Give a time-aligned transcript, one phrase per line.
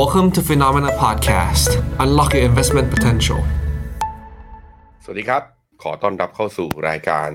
[0.00, 1.70] Welcome to Finnomena Podcast.
[2.04, 3.40] Unlock your investment potential.
[5.04, 5.42] สวัสดีครับ
[5.82, 7.30] ขอต้อนรับเข้าสู่รายการ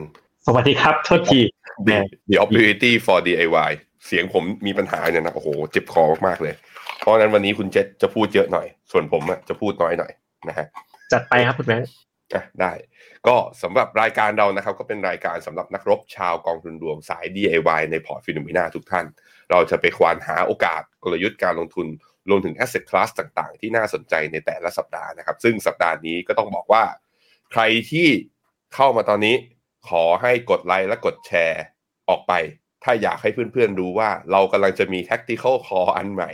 [0.46, 1.40] สวัสดีครับ โทษที
[1.87, 1.98] The,
[2.30, 3.72] The Opportunity for DIY
[4.06, 6.53] เสียงผมมีปัญหาเนี่ยนะ โอ้โห เจ็บคอมากๆเลย
[7.00, 10.12] เพราะฉะนั้นวันนี้คุณเจษจะพูดเยอะหน่อย ส่วนผมอะจะพูดน้อยหน่อย
[10.50, 10.66] นะฮะ
[11.14, 11.89] จัดไปครับคุณแบงค์
[12.34, 12.71] อะได้
[13.28, 19.05] ก็สำหรับรายการเรานะครับ ก็เป็นรายการสำหรับนักรบชาวกองทุนรวมสาย DIY ในพอร์ต Finnomena ทุกท่าน
[19.52, 21.88] เราจะไปควานหาโอกาสกลยุทธ์การลงทุน
[22.30, 26.84] รวมถึง asset class ต่างๆ ที่น่าสนใจในแต่ละสัปดาห์นะครับ ซึ่งสัปดาห์นี้ก็ต้องบอกว่า
[27.52, 28.08] ใครที่
[28.76, 29.36] เข้ามาตอนนี้
[29.90, 31.62] ขอให้กดไลค์และกดแชร์
[32.09, 32.34] ออกไป
[32.84, 36.31] ถ้าอยากให้เพื่อนๆรู้ว่าเรากำลังจะมี tactical call อันใหม่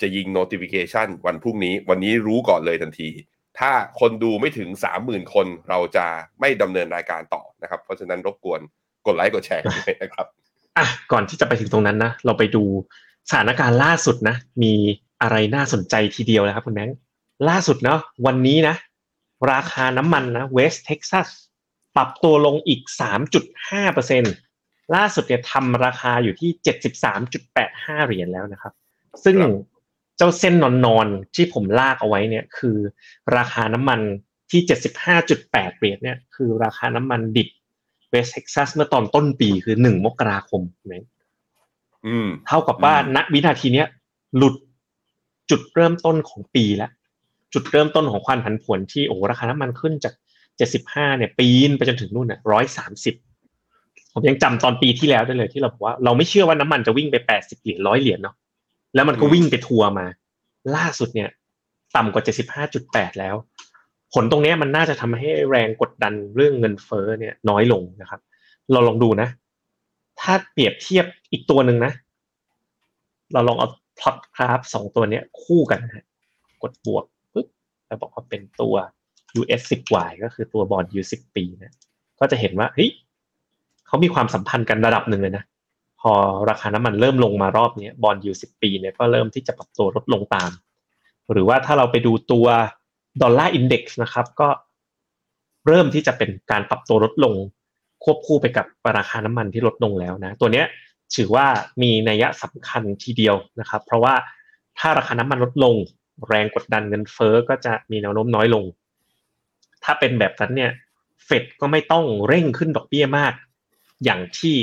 [0.00, 3.10] จะยิง notification วันพรุ่งนี้ วันนี้รู้ก่อนเลยทันที
[3.58, 3.70] ถ้า
[4.00, 4.68] คนดูไม่ถึง
[5.02, 6.06] 30,000 คนเราจะ
[6.40, 8.60] ไม่ดำเนินรายการต่อนะครับ เพราะฉะนั้นรบกวน
[9.06, 10.26] กดไลค์กดแชร์ด้วยนะครับ
[10.78, 12.64] อะก่อนที่จะไปถึงตรงนั้นนะ เราไปดู
[13.30, 14.74] สถานการณ์ล่าสุดนะ มี
[15.22, 16.96] อะไรน่าสนใจทีเดียวนะครับคุณแบงค์
[17.48, 18.74] ล่าสุดเนาะวันนี้นะ
[19.52, 21.28] ราคาน้ำมันนะเวสเท็กซัส
[21.96, 22.80] ปรับตัวลงอีก
[23.68, 26.50] 3.5%ล่าสุดเนี่ยทำราคาอยู่ที่
[27.28, 28.72] 73.85 เหรียญแล้วนะครับ
[29.24, 29.52] ซึ่งครับ
[30.16, 30.54] เจ้าเส้น
[30.86, 32.76] นอนๆที่ผมลากเอาไว้เนี่ยคือ
[33.36, 34.00] ราคาน้ำมัน
[34.50, 34.60] ที่
[35.20, 37.48] 75.8 เหรียญเนี่ยคือราคาน้ำมันดิบ
[38.10, 41.06] เวสเท็กซัสเมื่อตอนต้นปีคือ 1 มกราคมนะ
[42.06, 43.88] อืมเท่ากับว่าอืมณวินาทีเนี้ย
[44.36, 44.54] หลุด
[45.50, 46.90] จุดเริ่มต้นของปีแล้ว
[47.54, 50.14] จุดเริ่มต้นของความผันผวนที่โอ้ราคาน้ำมันขึ้นจาก
[50.66, 52.40] 75เนี่ย ปีนไปจนถึงนู่นน่ะ
[53.44, 58.36] 130ผมยังจำตอนปีที่แล้วได้เลยที่เราบอกว่าเราไม่เชื่อว่าน้ำมันจะวิ่งไป80เหรียญร้อยเหรียญเนาะ
[58.94, 60.06] แล้วมันก็วิ่งไปทัวร์มา
[60.76, 61.28] ล่าสุดเนี่ย
[61.96, 62.22] ต่ำกว่า
[62.56, 63.34] 75.8แปดแล้ว
[64.14, 68.20] ผลตรงนี้มันน่าจะทำให้แรงกดดันเรื่องเงินเฟ้อเนี่ย น้อยลงนะครับ
[68.72, 69.28] เราลองดูนะ
[70.20, 71.92] ถ้าเปรียบเทียบอีกตัวหนึ่งนะ
[73.32, 76.06] เราลองเอา พล็อตกราฟสองตัวเนี้ยคู่กันนะ
[76.62, 77.04] กดบวก
[77.34, 77.48] ปึ๊บ
[77.86, 78.74] แล้วบอกว่าเป็นตัว
[79.40, 81.74] US 10Y ก็คือตัวบอล U 10 ปีนะ
[82.20, 82.90] ก็จะเห็นว่าเฮ้ย
[83.86, 85.44] เขามีความสัมพันธ์กันระดับหนึ่งเลยนะ
[86.00, 86.12] พอ
[86.50, 90.50] ราคาน้ำมันเริ่มลงมารอบนี้บอล U 10 ปีเนี่ยก็เริ่มที่จะปรับตัวลดลงตาม
[91.32, 92.46] หรือว่าถ้าเราไปดูตัว
[93.22, 94.48] ดอลลาร์อินเด็กซ์นะครับก็
[95.66, 97.34] เริ่มที่จะเป็นการปรับตัวลดลง
[98.04, 98.66] ควบคู่ไปกับ
[98.98, 100.66] ราคาน้ำมันที่ลดลงแล้วนะ ตัวเนี้ย
[101.14, 101.46] ถือว่า
[101.82, 104.14] มีนัยสำคัญทีเดียวนะครับ เพราะว่า
[104.78, 105.74] ถ้าราคาน้ำมันลดลง
[106.28, 108.64] แรงกดดันเงินเฟ้อก็จะมีแนวโน้มน้อยลง
[109.84, 110.72] ถ้าเป็นแบบนั้นเนี่ย
[111.24, 113.32] เฟดก็ไม่ต้องเร่งขึ้นดอกเบี้ยมาก
[114.04, 114.54] อย่างที่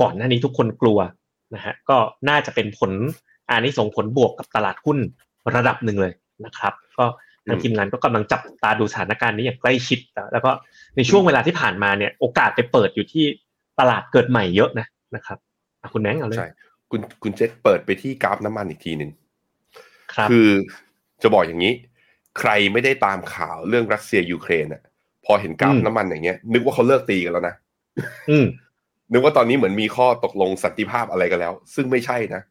[0.00, 0.98] ก่อนหน้านี้ทุกคนกลัว
[1.54, 1.98] นะฮะก็
[2.28, 2.92] น่าจะเป็นผล
[3.50, 4.98] อานิสงส์ผลบวกกับตลาดหุ้น
[5.56, 6.12] ระดับหนึ่งเลย
[6.44, 7.06] นะครับ ก็
[7.48, 9.98] ทางทีมงานก็กำลังจับตาดูสถานการณ์นี้อย่างใกล้ชิด
[10.32, 10.50] แล้วก็
[10.96, 13.24] ในช่วงเวลาที่ผ่านมาเนี่ยโอกาสไปเปิดอยู่ที่
[13.80, 15.38] ตลาดเกิดใหม่เยอะนะนะครับ
[15.94, 16.48] คุณแมงเอาเลยใช่
[16.90, 19.10] คุณคุณเจษเปิดไปที่กราฟน้ำมันอีกทีหนึ่ง
[20.14, 20.48] ครับคือ
[21.22, 21.72] จะบอกอย่างนี้
[22.38, 24.82] ใครไม่ได้ตามข่าวเรื่องรัสเซียยูเครนอะ
[25.24, 27.54] พอเห็นกราฟน้ำมันอย่างเงี้ย นึกว่าเขาเลิกตีกันแล้วนะ
[28.30, 28.46] อืม
[29.12, 32.42] นึกว่าตอนนี้เหมือนมีข้อตกลงสันติภาพอะไรกันแล้ว ซึ่งไม่ใช่นะ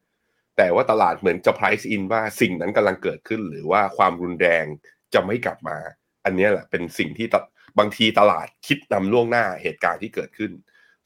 [0.57, 4.65] แต่ว่าตลาดเหมือนจะ price in ว่าสิ่งนั้นกำลังเกิดขึ้น หรือว่าความรุนแรง
[5.13, 5.77] จะไม่กลับมา
[6.25, 7.41] อันเนี้ยแหละเป็นสิ่งที่ตะ
[7.79, 10.51] บางทีตลาดคิดนำล่วงหน้าเหตุการณ์ที่เกิดขึ้น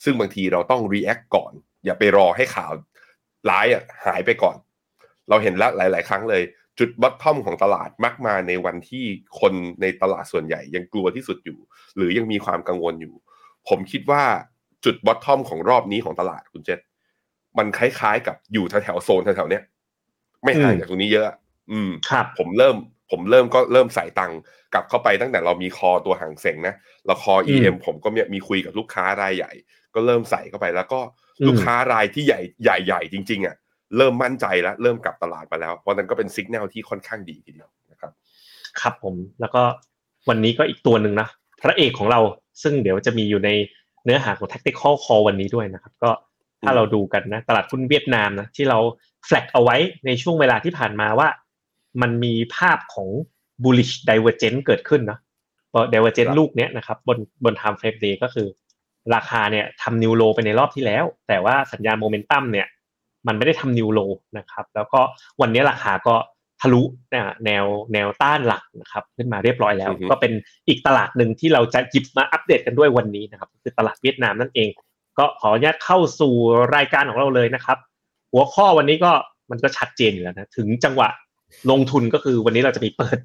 [0.04, 1.54] ซึ่งบางทีเราต้อง react ก่อน
[1.86, 2.72] อย่าไปรอให้ข่าว
[3.50, 4.58] ร้ายอะหายไปก่อน
[5.30, 6.42] เราเห็นแล้วหลาย ๆ ครั้งเลย
[6.80, 9.06] จุดบัตทอมของตลาดมักมาในวันที่
[9.40, 11.58] คนในตลาดส่วนใหญ่ยังกลัวที่สุดอยู่
[11.96, 13.14] หรือยังมีความกังวลอยู่
[13.70, 14.24] ผมคิดว่า
[14.86, 16.80] จุดบอททอมของรอบนี้ของตลาดคุณเจษ
[17.58, 19.64] มันคล้าย ๆ กับอยู่แถวๆโซนแถวๆเนี้ย
[20.44, 21.26] ไม่ห่างอืมจากตรงนี้เยอะ
[21.72, 22.76] อืมครับ ผมเริ่ม
[23.12, 24.40] ผมเริ่มก็เริ่มใส่ตังค์
[24.74, 26.76] กลับเข้าไปตั้งแต่เรามีคอตัวหางเสงนะ
[27.06, 29.52] เราคอ EM ผมก็มีมีคุยกับลูกค้ารายใหญ่
[29.94, 32.40] ก็เริ่มใส่เข้าไปแล้วก็อืม ลูกค้ารายที่ใหญ่
[32.86, 33.56] ใหญ่ๆจริง ๆอะ
[33.98, 38.12] เริ่มมั่นใจแล้วเริ่มกลับตลาดมาแล้วเพราะนั้นก็เป็นสัญญาณที่ค่อนข้างดีทีเดียวนะครับ
[38.82, 39.64] ครับผมแล้วก็
[40.30, 41.28] วันนี้ก็อีกตัวหนึ่งนะ
[41.62, 42.20] พระเอกของเรา
[42.64, 43.50] ซึ่งเดี๋ยวจะมีอยู่ใน
[44.06, 46.12] เนื้อหาของ tactical call วันนี้ด้วยนะครับ ก็
[46.64, 48.80] ถ้าเราดูกันนะ ตลาดหุ้นเวียดนามนะที่เรา
[49.26, 49.76] แฟลกเอาไว้
[50.06, 51.28] ในช่วงเวลาที่ผ่านมาว่า
[52.02, 53.10] มันมีภาพของ
[53.64, 55.20] bullish divergence เกิดขึ้นเนอะ
[55.72, 58.48] พอ divergence ครับลูกเนี้ยนะครับบนบน time frame day ก็คือ
[59.16, 62.68] ราคาเนี่ยทำนิวโลไปในรอบที่แล้ว แต่ว่าสัญญาณโมเมนตัมเนี่ย
[63.28, 64.00] มันไม่ได้ทำนิวโล
[64.38, 65.02] นะครับ แล้วก็
[65.42, 66.16] วันนี้ราคาก็
[66.62, 70.32] ทะลุเนี่ยแนวแนวต้านหลักนะครับ ขึ้นมาเรียบร้อยแล้วอือฮึก็เป็น
[70.68, 74.70] อีกตลาดหนึ่งที่เราจะหยิบมาอัปเดตกันด้วยวันนี้นะครับ คือตลาดเวียดนามนั่นเอง
[75.18, 76.34] ก็ขออนุญาตเข้าสู่
[76.76, 77.78] รายการของเราเลยนะครับ
[78.32, 79.12] หัวข้อวันนี้ก็
[79.52, 81.10] มันก็ชัดเจนอยู่แล้วนะถึงจังหวะ
[81.72, 83.18] ลงทุนก็คือวันนี้เราจะมีเปิด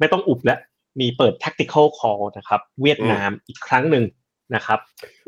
[0.00, 0.58] ไม่ต้องอุบแล้ว
[1.00, 4.04] มีเปิด tactical call นะครับ เวียดนามอีกครั้งหนึ่ง
[4.54, 4.78] นะครับ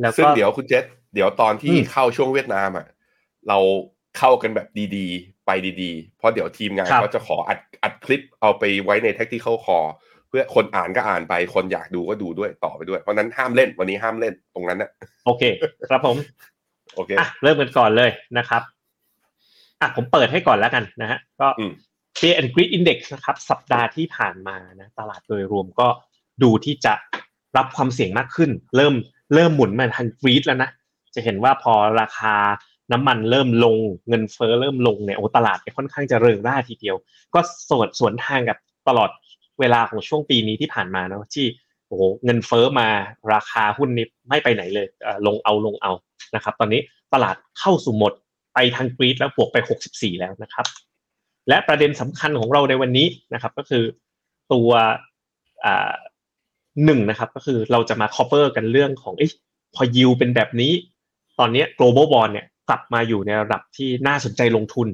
[0.00, 0.84] แล้วซึ่งก็เดี๋ยวคุณเจษ
[1.14, 2.86] เดี๋ยวตอนที่อืมเข้าช่วงเวียดนามอะ
[3.48, 3.58] เรา
[4.18, 5.50] เข้ากันแบบดีๆ ไป
[5.82, 9.88] ดีๆ เพราะเดี๋ยวทีมงานครับก็จะขออัดอัดคลิปเอาไปไว้ใน tactical call
[10.28, 14.90] เพื่อคนอ่านก็อ่านไปคนอยากดูก็ดูด้วยต่อไปด้วย เพราะนั้นห้ามเล่นวันนี้ห้ามเล่นตรงนั้นนะ
[15.26, 15.42] โอเค
[15.90, 16.16] ครับผม
[16.94, 18.62] โอเคอะเริ่มกันก่อนเลยนะครับ
[19.80, 21.72] อะผมเปิดให้ก่อนแล้วกันนะฮะก็อืม
[22.18, 25.88] Fear and Greed Index นะครับ สัปดาห์ที่ผ่านมานะ ตลาดโดยรวมก็
[26.42, 26.94] ดูที่จะ
[27.56, 28.94] รับความเสี่ยงมากขึ้น เริ่ม
[29.34, 30.70] เริ่มหมุนมาทาง greed แล้วนะ
[31.14, 32.34] จะเห็นว่าพอราคา
[32.92, 33.76] น้ำมันเริ่มลง
[34.08, 36.96] เงินเฟ้อเริ่มลงเนี่ยโอ้ตลาดเนี่ยค่อนข้างจะเริงร่าทีเดียว
[37.34, 38.58] ก็สวนสวนทางกับ
[38.88, 39.10] ตลอด
[39.60, 41.46] เวลาของช่วงปีนี้ที่ผ่านมาเนอะที่
[41.86, 42.88] โอ้โหเงินเฟ้อมา
[43.32, 44.86] ราคาหุ้นนี่ไม่ไปไหนเลย
[45.26, 45.92] ลงเอาลงเอา
[46.34, 46.80] นะครับ ตอนนี้
[47.14, 48.12] ตลาดเข้าสู่หมด
[48.54, 49.56] ไปทางกรีดแล้วบวกไป
[49.90, 50.66] 64 แล้วนะครับ
[51.48, 53.84] และประเด็นสำคัญของเราในวันนี้นะครับ ก็คือ
[54.52, 54.70] ตัว
[55.64, 55.92] อ่า
[56.84, 59.22] หนึ่งนะครับ ก็คือเราจะมา cover กันเรื่องของอ
[59.74, 60.72] พอยิวเป็นแบบนี้
[61.38, 64.88] ตอนนี้ global bond เนี่ยกลับมาอยู่ในระดับที่น่าสนใจลงทุน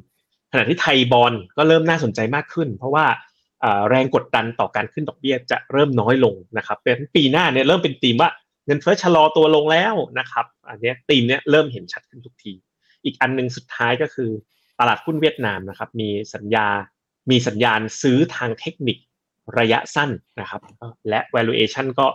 [0.52, 3.06] ขณะที่ไทยบอลก็เริ่มน่าสนใจมากขึ้น เพราะว่า
[3.88, 8.30] แรงกดดันต่อการขึ้นดอกเบี้ยจะเริ่มน้อยลงนะครับเป็นปีหน้าเนี่ยเริ่มเป็นธีมว่า
[8.66, 12.52] เงินเฟ้อชะลอตัวลงแล้วนะครับ อันนี้ธีมเนี้ยเริ่มเห็นชัดขึ้นทุกที
[13.04, 14.30] อีกอันหนึ่งสุดท้ายก็คือ
[14.80, 16.66] ตลาดหุ้นเวียดนามนะครับ มีสัญญา
[17.30, 18.98] มีสัญญาณซื้อทางเทคนิค
[19.58, 20.10] ระยะสั้น
[20.40, 20.60] นะครับ
[21.08, 22.06] และ valuation ก็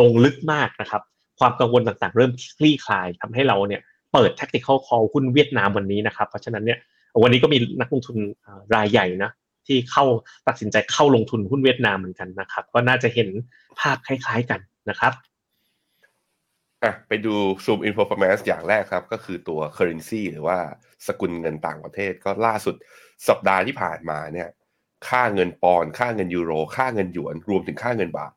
[0.00, 1.02] ลงลึกมากนะครับ
[1.38, 3.80] ความกังวลต่างๆ เริ่มคลี่คลายทำให้เราเนี่ย
[4.12, 6.78] เปิด tactical call หุ้นเวียดนามวันนี้นะครับ เพราะฉะนั้นเนี่ย
[7.22, 8.16] วันนี้ก็มีนักลงทุน
[8.74, 9.30] รายใหญ่นะ
[9.66, 10.04] ที่เข้า
[10.48, 13.28] ตัดสินใจเข้าลงทุนหุ้นเวียดนามเหมือนกันนะครับ ก็น่าจะเห็น
[13.80, 14.60] ภาพคล้ายๆกัน
[14.90, 15.12] นะครับ
[16.82, 17.34] อะไปดู
[17.64, 20.58] Zoom in performance อย่างแรกครับ ก็คือตัว currency หรือว่า
[21.06, 22.74] สกุลเงินต่างประเทศก็ล่าสุด
[23.28, 24.48] สัปดาห์ที่ผ่านมาเนี่ย
[25.08, 28.32] ค่าเงินปอนด์ค่าเงินยูโร ค่าเงินหยวน รวมถึงค่าเงินบาท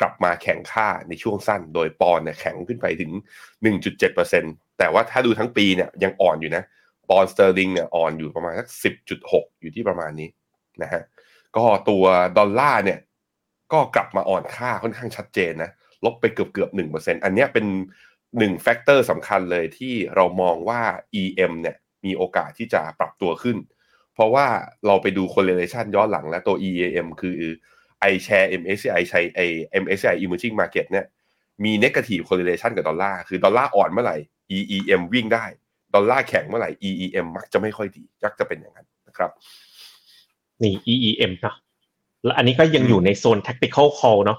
[0.00, 3.10] กลับมาแข็งค่าในช่วงสั้น โดยปอนด์เนี่ยแข็งขึ้นไปถึง
[3.94, 6.64] 1.7%แต่ว่าถ้าดูทั้งปีเนี่ยยังอ่อนอยู่นะ
[7.10, 8.68] ปอนด์สเตอร์ลิงเนี่ยอ่อนอยู่ประมาณสัก
[9.14, 10.28] 10.6 อยู่ที่ประมาณนี้
[10.82, 11.02] นะฮะ
[11.56, 12.04] ก็ตัว
[12.38, 12.98] ดอลลาร์เนี่ย
[13.72, 15.70] ก็กลับมาอ่อนค่าค่อนข้างชัดเจนนะ
[16.04, 17.66] ลบไปเกือบเกือบหนึ่งเปอร์เซ็นอันนี้เป็น
[18.38, 20.80] หนึ่ง factor สำคัญเลยที่เรามองว่า
[21.22, 23.56] EM เนี่ยมีโอกาสที่จะปรับตัวขึ้น
[24.14, 24.46] เพราะว่า
[24.86, 27.34] เราไปดู correlation ย้อนหลังและตัว EEM คือ
[28.12, 29.40] iShares MSCI ใช้ iShares
[29.82, 31.06] MSCI Emerging Market เนี่ย
[31.64, 34.16] มี negative correlation กับดอลลาร์คือดอลลาร์อ่อนเมื่อไหร่
[34.56, 35.44] EEM วิ่งได้
[35.94, 39.30] ดอลลาร์แข็งเมื่อไหร่ EEM มักจะไม่ค่อยดียักจะเป็นอย่างนั้นนะครับ
[40.62, 41.56] นี่ EEM เนาะ
[42.24, 44.38] แล้วอันนี้ก็ยังอยู่ในโซน tactical call เนาะ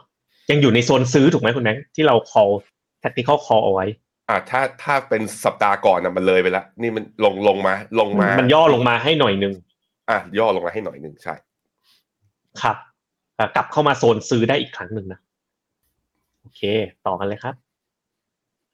[0.52, 2.54] ยังอยู่ในโซนซื้อถูกไหมคุณแบงค์ที่เรา call
[3.04, 3.86] tactical call เอาไว้
[4.30, 9.54] อ่าถ้าถ้าเป็นสัปดาห์ก่อนนะมันเลยไปแล้วนี่มันลงลงมาลงมา มันย่อลงมาให้หน่อยหนึ่ง
[10.10, 11.36] อะย่อลงมาให้หน่อยหนึ่งใช่
[12.62, 12.78] ครับ
[13.38, 15.20] อะกลับเข้ามาโซนซื้อได้อีกครั้งหนึ่งนะ
[16.42, 16.62] โอเค
[17.06, 17.56] ต่อกันเลยครับ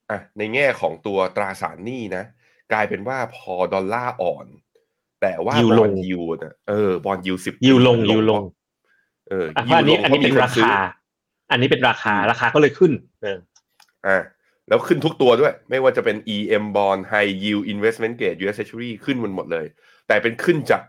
[0.10, 2.24] อะในแง่ของตัวตราสารหนี้นะ
[2.72, 4.48] กลายเป็นว่าพอดอลลาร์อ่อน
[5.22, 8.44] แต่ว่ายิวบลองลยูนะเออบอลยูสิบยิวลงยิวลง
[9.30, 10.72] เอออะเพราะอันนี้อันนี้เป็นราคา
[11.51, 12.92] อันนี้เป็นราคาราคาก็เลยขึ้น
[13.24, 13.38] เออ
[14.07, 14.18] อะ
[14.68, 19.66] แล้วขึ้นทุกตัวด้วย ไม่ว่าจะเป็น EM bond High Yield Investment Grade US Treasury ขึ้นมันหมดเลย
[20.07, 20.81] แต่เป็นขึ้นจาก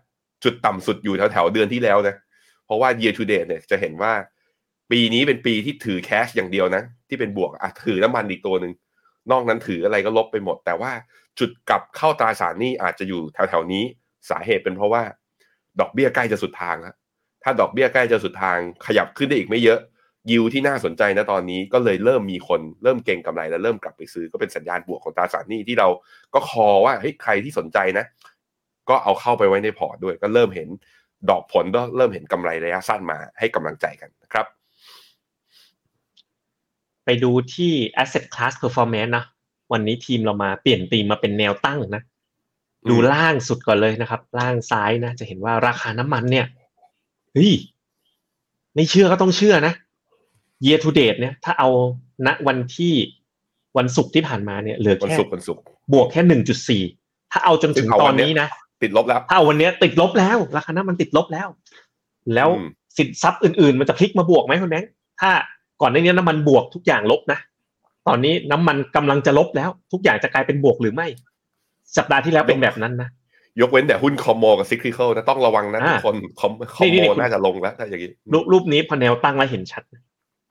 [0.45, 2.15] จุดต่ำสุดอยู่แถวแถวๆเดือนที่แล้วนะ
[2.67, 4.13] เพราะว่า year to date เนี่ยจะเห็นว่า
[4.91, 8.73] ปีนี้เป็นปีที่ถือแคชอย่างเดียวนะ ที่เป็นบวกอะถือน้ำมันอีกตัวหนึ่ง
[9.31, 10.93] นอกนั้นถืออะไรก็ลบไปหมด แต่ว่า
[11.39, 13.85] จุดกลับเข้าตราสารนี้อาจจะอยู่แถวแถวๆนี้
[14.31, 15.03] สาเหตุเป็นเพราะว่า
[15.81, 16.95] ดอกเบี้ยใกล้จะสุดทางแล้ว
[17.43, 19.81] ถ้าดอกเบี้ยใกล้จะสุดทางขยับขึ้นได้อีกไม่เยอะ
[20.31, 25.89] ยิวที่น่าสนใจนะตอนนี้ก็เลยเริ่มมีคนเริ่มเก่งกำไรแล้วเริ่มกลับไปซื้อก็เป็นสัญญาณบวกของตราสารหนี้ที่เรา
[26.35, 28.05] ก็คอว่าเฮ้ยใครที่สนใจนะ
[28.89, 30.69] ก็เอาเข้าไปไว้ในพอร์ตด้วย ก็เริ่มเห็น
[31.31, 34.47] ดอกผลก็เริ่มเห็นกำไรระยะสั้นมาให้กำลังใจกันนะครับ
[37.05, 37.73] ไปดูที่
[38.03, 39.25] asset class performance นะ
[39.73, 42.03] วันนี้ทีมเรามาเปลี่ยนธีมมาเป็นแนวตั้งนะ
[42.85, 46.47] อืมดูล่างสุดก่อนเลยนะครับ ล่างซ้ายนะจะเห็นว่าราคาน้ำมันเนี่ย
[47.35, 47.53] เฮ้ย
[48.75, 49.75] ไม่เชื่อก็ต้องเชื่อนะ
[50.67, 51.69] year to date เนี่ย ถ้าเอา
[52.27, 52.93] ณวันที่
[53.79, 55.63] วันศุกร์ที่ผ่านมาเนี่ยเหลือวันแค่ศุกร์วันศุกร์
[55.93, 56.83] บวกแค่หนึ่งจุดสี่
[57.33, 58.49] ถ้าเอาจนถึงเอาตวัอนนเนี้ยนี้นะ
[58.83, 61.49] ติดลบแล้วถ้าเอาวันเนี้ยติดลบแล้วราคาน้ำมันติดลบแล้ว
[62.35, 65.31] แล้วอืมสินทรัพย์อื่นๆ มันจะพลิกมาบวกไหมคุณแบงค์ถ้า
[65.81, 67.39] ก่อนหน้านี้น้ำมันบวกทุกอย่างลบนะ
[68.09, 71.07] ตอนนี้น้ำมันกำลังจะลบแล้ว ทุกอย่างจะกลายเป็นบวกหรือไม่
[71.97, 73.09] สัปดาห์ที่แล้วเป็นแบบนั้นนะ
[73.61, 79.83] ยกเว้นแต่หุ้นคอมโมกับซิคลิคอลนะต้องระวังนะอ่าทุกคนคอมคอมนี่โมนี่คุณน่าจะลงแล้วถ้าอย่างนี้รูปรูปนี้พอแนวตั้งแล้วเห็นชัด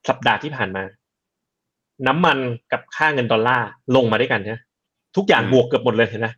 [0.08, 0.82] สัปดาห์ที่ผ่านมา
[2.06, 2.38] น้ำมัน
[2.72, 4.60] กับค่าเงินดอลลาร์ลงมาด้วยกันนะ
[5.16, 6.28] ทุกอย่างบวกเกือบหมดเลยเห็นไหม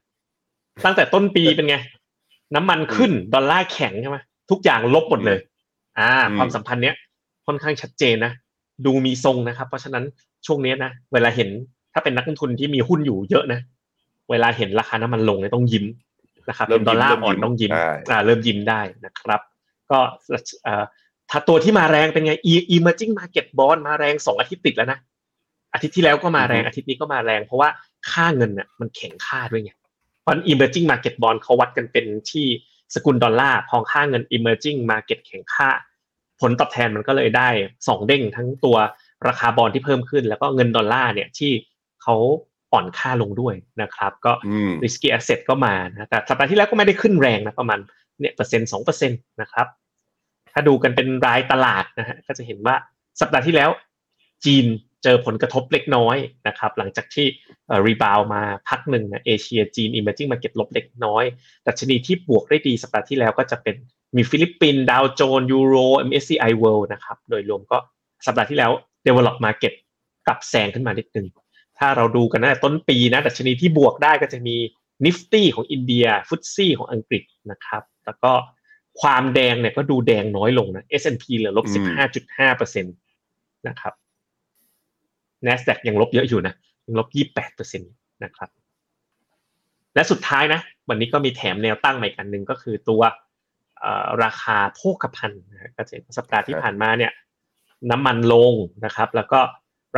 [0.84, 1.76] ตั้งแต่ต้นปีเป็นไง
[2.54, 4.18] น้ำมันขึ้นดอลลาร์แข็งใช่ไหม
[4.50, 5.38] ทุกอย่างลบหมดเลย
[5.98, 6.96] อ่า ความสัมพันธ์เนี้ย
[7.46, 8.32] ค่อนข้างชัดเจนนะ
[8.86, 10.04] ดูมีทรงนะครับ เพราะฉะนั้น
[10.46, 11.48] ช่วงเนี้ยนะเวลาเห็น
[11.92, 13.60] ถ้าเป็นนักลงทุนที่มีหุ้นอยู่เยอะนะ
[14.30, 15.84] เวลาเห็นราคาน้ำมันลงเนี่ยต้องยิ้ม
[16.48, 19.40] นะครับเริ่มดอลลาร์ยิ้มอ่อนเริ่มยิ้มต้องยิ้มใช่อ่าเริ่มยิ้มได้นะครับ
[19.90, 19.98] ก็
[20.64, 20.84] เอ่อ
[21.30, 24.98] ถ้าตัวที่มาแรงเป็นไง E- emerging market bond มาแรงสองอาทิตย์ติดแล้วนะ
[25.72, 27.68] อาทิตย์ที่แล้วก็มาแรงอาทิตย์นี้ก็มาแรง เพราะว่า
[28.10, 29.72] ค่าเงินน่ะมันแข็งค่าด้วยไง
[30.24, 32.46] เพราะ emerging market bond เขาวัดกันเป็นที่
[32.94, 35.68] สกุลดอลลาร์พอค่าเงิน emerging market แข็งค่า
[36.40, 37.48] ผลตอบแทนมันก็เลยได้
[37.88, 38.76] สองเด้งทั้งตัว
[39.28, 41.52] ราคาบอลที่เพิ่มขึ้น แล้วก็เงินดอลลาร์เนี่ยที่
[42.02, 42.16] เขา
[42.72, 47.78] อ่อนค่าลงด้วยนะครับ ก็อืม risky asset ก็มานะแต่สัปดาห์ที่แล้วก็ไม่ได้ขึ้นแรงนะประมาณ
[48.20, 49.66] เนี่ยเปอร์เซ็นต์สองเปอร์เซ็นต์นะครับ
[50.52, 52.76] ถ้าดูกันเป็นรายตลาดนะฮะก็จะเห็นว่า
[53.20, 53.70] สัปดาห์ที่แล้ว
[54.44, 54.66] จีน
[55.04, 56.16] เจอผลกระทบเล็กน้อย
[56.48, 57.26] นะครับ หลังจากที่
[57.86, 61.24] rebound มาพักหนึ่งนะเอเชียจีน emerging market ลบเล็กน้อย
[61.66, 63.76] ดัชนีที่บวกได้ดีสัปดาห์ที่แล้วก็จะเป็น
[64.16, 65.74] มีฟิลิปปินส์ดาวโจนส์ยูโร
[66.08, 67.78] MSCI World นะครับ โดยรวมก็
[68.26, 68.70] สัปดาห์ที่แล้ว
[69.06, 69.72] develop market
[70.26, 71.26] กลับแซงขึ้นมานิดนึง
[71.78, 74.56] ถ้าเราดูกันตั้งแต่ต้นปีนะดัชนีที่บวกได้ก็จะมี
[75.04, 78.32] นิฟตี้ของอินเดียฟุตซี่ของอังกฤษนะครับ แล้วก็
[79.00, 82.90] ความแดงเนี่ยก็ดูแดงน้อยลงนะ S&P เหลือลบอืสิบห้าจุดห้าเปอร์เซ็นต
[83.68, 83.94] นะครับ
[85.46, 86.54] NASDAQ ยังลบเยอะอยู่นะ
[86.86, 87.86] ยังลบยี่แปดเปอร์เซ็นต
[88.24, 88.50] นะครับ
[89.94, 93.02] และสุดท้ายนะ วันนี้ก็มีแถมแนวตั้งใหม่กันหนึ่งก็คือตัว
[94.24, 97.12] ราคาโภคภัณฑ์นะฮะก็จะเห็นว่าสัปดาห์ที่ผ่านมาเนี่ย
[97.90, 98.52] น้ำมันลง
[98.84, 99.40] นะครับ แล้วก็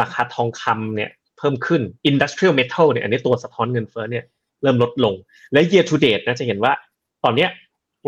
[0.01, 4.25] ราคาทองคำเนี่ยเพิ่มขึ้น industrial metal เนี่ยอันนี้ตัวสะท้อนเงินเฟ้อเนี่ย
[4.63, 5.15] เริ่มลดลง
[5.53, 6.73] และ year to date นะจะเห็นว่า
[7.25, 7.51] ตอนเนี้ย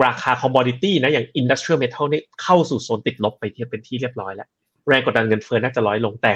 [0.07, 4.49] ราคา commodity นะอย่าง industrial metal นี่เข้าสู่โซนติดลบไปที่เป็นที่เรียบร้อยแล้ว
[4.89, 6.35] แรงกดดันเงินเฟ้อน่าจะร้อยลงแต่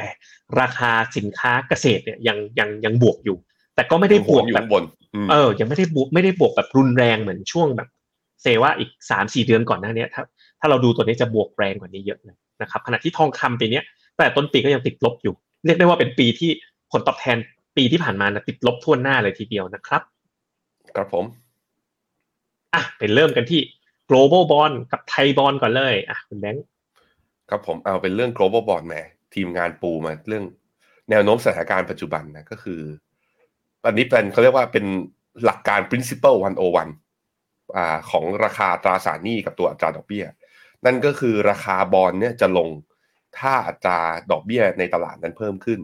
[0.60, 3.36] ราคาสินค้าเกษตรเนี่ยยังยังยังบวกอยู่
[3.74, 7.88] แต่ก็ไม่ได้บวกอยู่แบบข้างบนอืมเออ ยังไม่ได้บวกไม่ได้บวกแบบรุนแรงเหมือนช่วงแบบ
[8.42, 10.22] เซว่าอีกสามสี่เดือนก่อนหน้าเนี้ยถ้า
[10.60, 13.84] ถ้าเราดูตัวนี้จะบวกแรงกว่านี้เยอะเลยนะครับขณะที่ทองคำปีเนี้ย
[14.18, 16.50] แต่ต้นปีก็ยังติดลบอยู่ เรียกได้ว่าเป็นปีที่
[16.92, 17.36] ผลตอบแทน
[17.76, 20.02] ปีที่ผ่านมานะติดลบทั่วหน้าเลยทีเดียวนะครับ
[20.96, 21.24] ครับผม
[22.74, 23.60] อะไปเริ่มกันที่
[24.10, 26.64] global bond กับไทยบอลก่อนเลยอะคุณแบงค์
[27.54, 28.94] ครับผมเอาเป็นเรื่อง global bond แม
[29.34, 30.44] ทีมงานปูมาเรื่อง
[31.10, 32.80] แนวโน้มสถานการณ์ปัจจุบันนะก็คือ
[33.84, 34.84] อันนี้เป็นเขาเรียกว่าเป็น
[35.44, 36.38] หลักการ principle
[37.06, 40.24] 101อ่าของราคาตราสารหนี้กับตัวอัตราดอกเบี้ย
[40.84, 42.68] นั่นก็คือราคาบอลเนี่ยจะลง
[43.38, 45.80] ถ้าอัตราดอกเบี้ยในตลาดนั้นเพิ่มขึ้น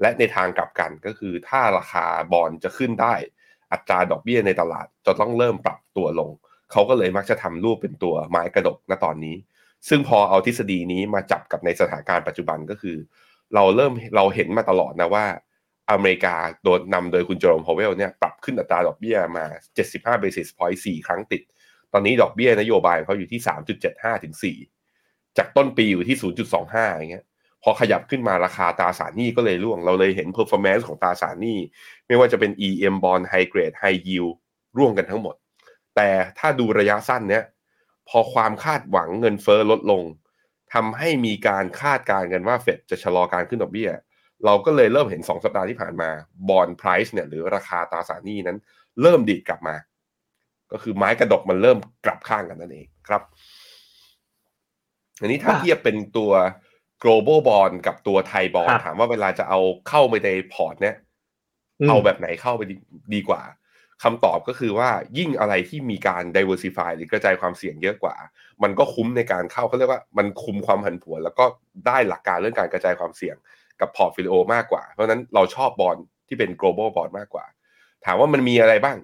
[0.00, 3.14] และในทางกลับกันก็คือถ้าราคาบอลจะขึ้นได้
[3.72, 6.30] อัตราดอกเบี้ยในตลาดจะต้องเริ่มปรับตัวลง
[6.72, 9.36] เขาก็เลยมักจะทำรูปเป็นตัวไม้กระดกณตอนนี้
[9.88, 12.96] ซึ่งพอเอาทฤษฎีนี้มาจับกับในสถานการณ์ปัจจุบันก็คือ
[13.54, 15.26] เราเริ่มเราเห็นมาตลอดนะว่า
[15.90, 16.34] อเมริกา
[16.64, 19.44] โดนนำโดยคุณโจมพาวเวลเนี่ยปรับขึ้นอัตราดอกเบี้ยมา
[19.84, 21.42] 75 basis point 4 ครั้งติด
[21.92, 23.40] ตอนนี้ดอกเบี้ยนโยบายเขาอยู่ที่
[23.82, 24.34] 3.75 ถึง
[24.84, 26.16] 4 จากต้นปีอยู่ที่
[26.56, 27.24] 0.25 อย่างเงี้ย
[27.62, 31.58] พอขยับขึ้นมาราคาตราสารหนี้ก็เลยร่วง เราเลยเห็น performance ของตราสารหนี้
[32.06, 34.32] ไม่ว่าจะเป็น EM bond high grade high yield
[34.76, 35.34] ร่วงกันทั้งหมด
[35.96, 36.08] แต่
[36.38, 37.44] ถ้าดูระยะสั้นเนี้ย
[38.08, 40.02] พอความคาดหวังเงินเฟ้อลดลง
[40.74, 43.90] ทำให้มีการคาดการณ์กันว่าเฟดจะชะลอการขึ้นดอกเบี้ย
[44.44, 46.10] เราก็เลยเริ่มเห็น 2 สัปดาห์ที่ผ่านมา
[46.48, 48.58] บอลไพรซ์เนี่ยหรือราคาตราสารหนี้นั้น
[49.02, 49.76] เริ่มดีดกลับมา
[50.72, 53.22] ก็คือไม้กระดกมันเริ่มกลับข้างกันนั่นเองครับ
[55.20, 56.32] อันนี้ถ้าอะเทียบเป็นตัว
[57.02, 60.96] global bond กับตัวไทยบอลครับถามว่าเวลาจะเอาเข้าไปในพอร์ตเนี่ย
[61.84, 62.74] มเอาแบบไหนเข้าไปดี
[63.14, 63.42] ดีกว่า
[64.02, 68.16] คำตอบก็คือว่ายิ่งอะไรที่มีการ diversify หรือกระจายความเสี่ยงเยอะกว่า
[68.62, 71.44] มันก็คุ้มในการเข้าเขาเรียกว่ามันคุมความผันผวน แล้วก็
[71.86, 73.36] ได้หลักการเรื่องการกระจายความเสี่ยง
[73.80, 75.96] กับ portfolio มากกว่า เพราะฉะนั้นเราชอบบอล
[76.28, 77.44] ที่เป็น global bond มากกว่า
[78.04, 78.98] ถามว่ามันมีอะไรบ้าง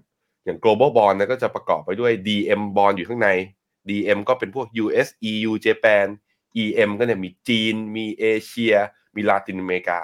[0.44, 3.28] อย่าง global bond นะก็จะประกอบไปด้วย DM bond อยู่ข้างใน
[3.88, 6.06] DM ก็เป็นพวก US EU Japan
[6.62, 8.74] EM ก็เนี่ยมีจีน มีเอเชีย
[9.16, 10.00] มีลาตินอเมริกา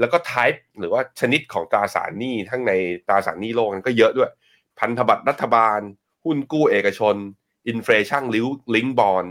[0.00, 2.72] แล้วก็ type หรือว่าชนิดของตราสารหนี้ทั้งใน
[3.08, 4.30] ตราสารหนี้โลกนั้นก็เยอะด้วย
[4.78, 5.80] พันธบัตรรัฐบาล
[6.24, 7.16] หุ้นกู้เอกชน
[7.68, 8.22] อินฟลชัน
[8.74, 9.24] ลิงก์บอล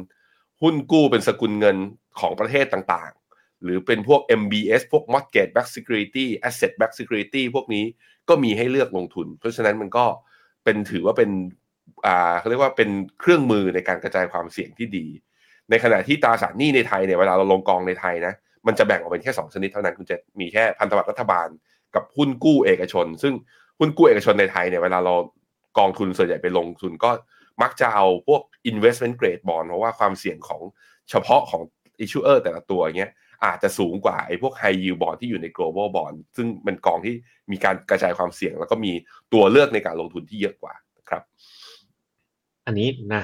[0.62, 1.78] หุ้นกู้เป็นสกุลเงิน
[2.20, 7.86] ของประเทศต่างๆ หรือเป็นพวก MBS พวก mortgage Back security asset Back security พวกนี้
[8.30, 10.06] ก็มีให้เลือกลงทุน เพราะฉะนั้นมันก็
[10.64, 11.32] เป็นถือว่าเป็น
[12.06, 15.08] อ่าเขาเรียกว่าเป็นเครื่องมือในการกระจายความเสี่ยงที่ดี
[15.70, 18.34] ในขณะที่ตราสารหนี้ในไทยเนี่ยเวลาเราลงกองในไทยนะ
[18.68, 21.48] มันจะแบ่งออกเป็นแค่ 2 ชนิดเท่านั้นคุณเจษมีแค่พันธบัตรรัฐบาล
[21.96, 23.34] กับหุ้นกู้เอกชน ซึ่ง
[23.80, 25.14] หุ้นกู้เอกชนในไทยเนี่ยเวลาเรา
[25.78, 27.12] กองทุนส่วนใหญ่ไปลงทุนก็
[27.62, 28.42] มักจะเอาพวก
[28.72, 30.62] investment grade bond เพราะว่าความเสี่ยงของ
[31.10, 31.62] เฉพาะของ
[32.04, 33.12] issuer แต่ละตัวเงี้ย
[33.46, 37.16] อาจจะสูงกว่าไอ้พวก high yield bond ที่อยู่ใน global bond ซึ่งเป็นกองที่
[37.52, 38.92] มีการกระจายความเสี่ยง แล้วก็มี
[39.34, 40.74] ตัวเลือกในการลงทุนที่เยอะกว่า
[41.10, 41.24] ครับ
[42.68, 43.24] อันนี้นะ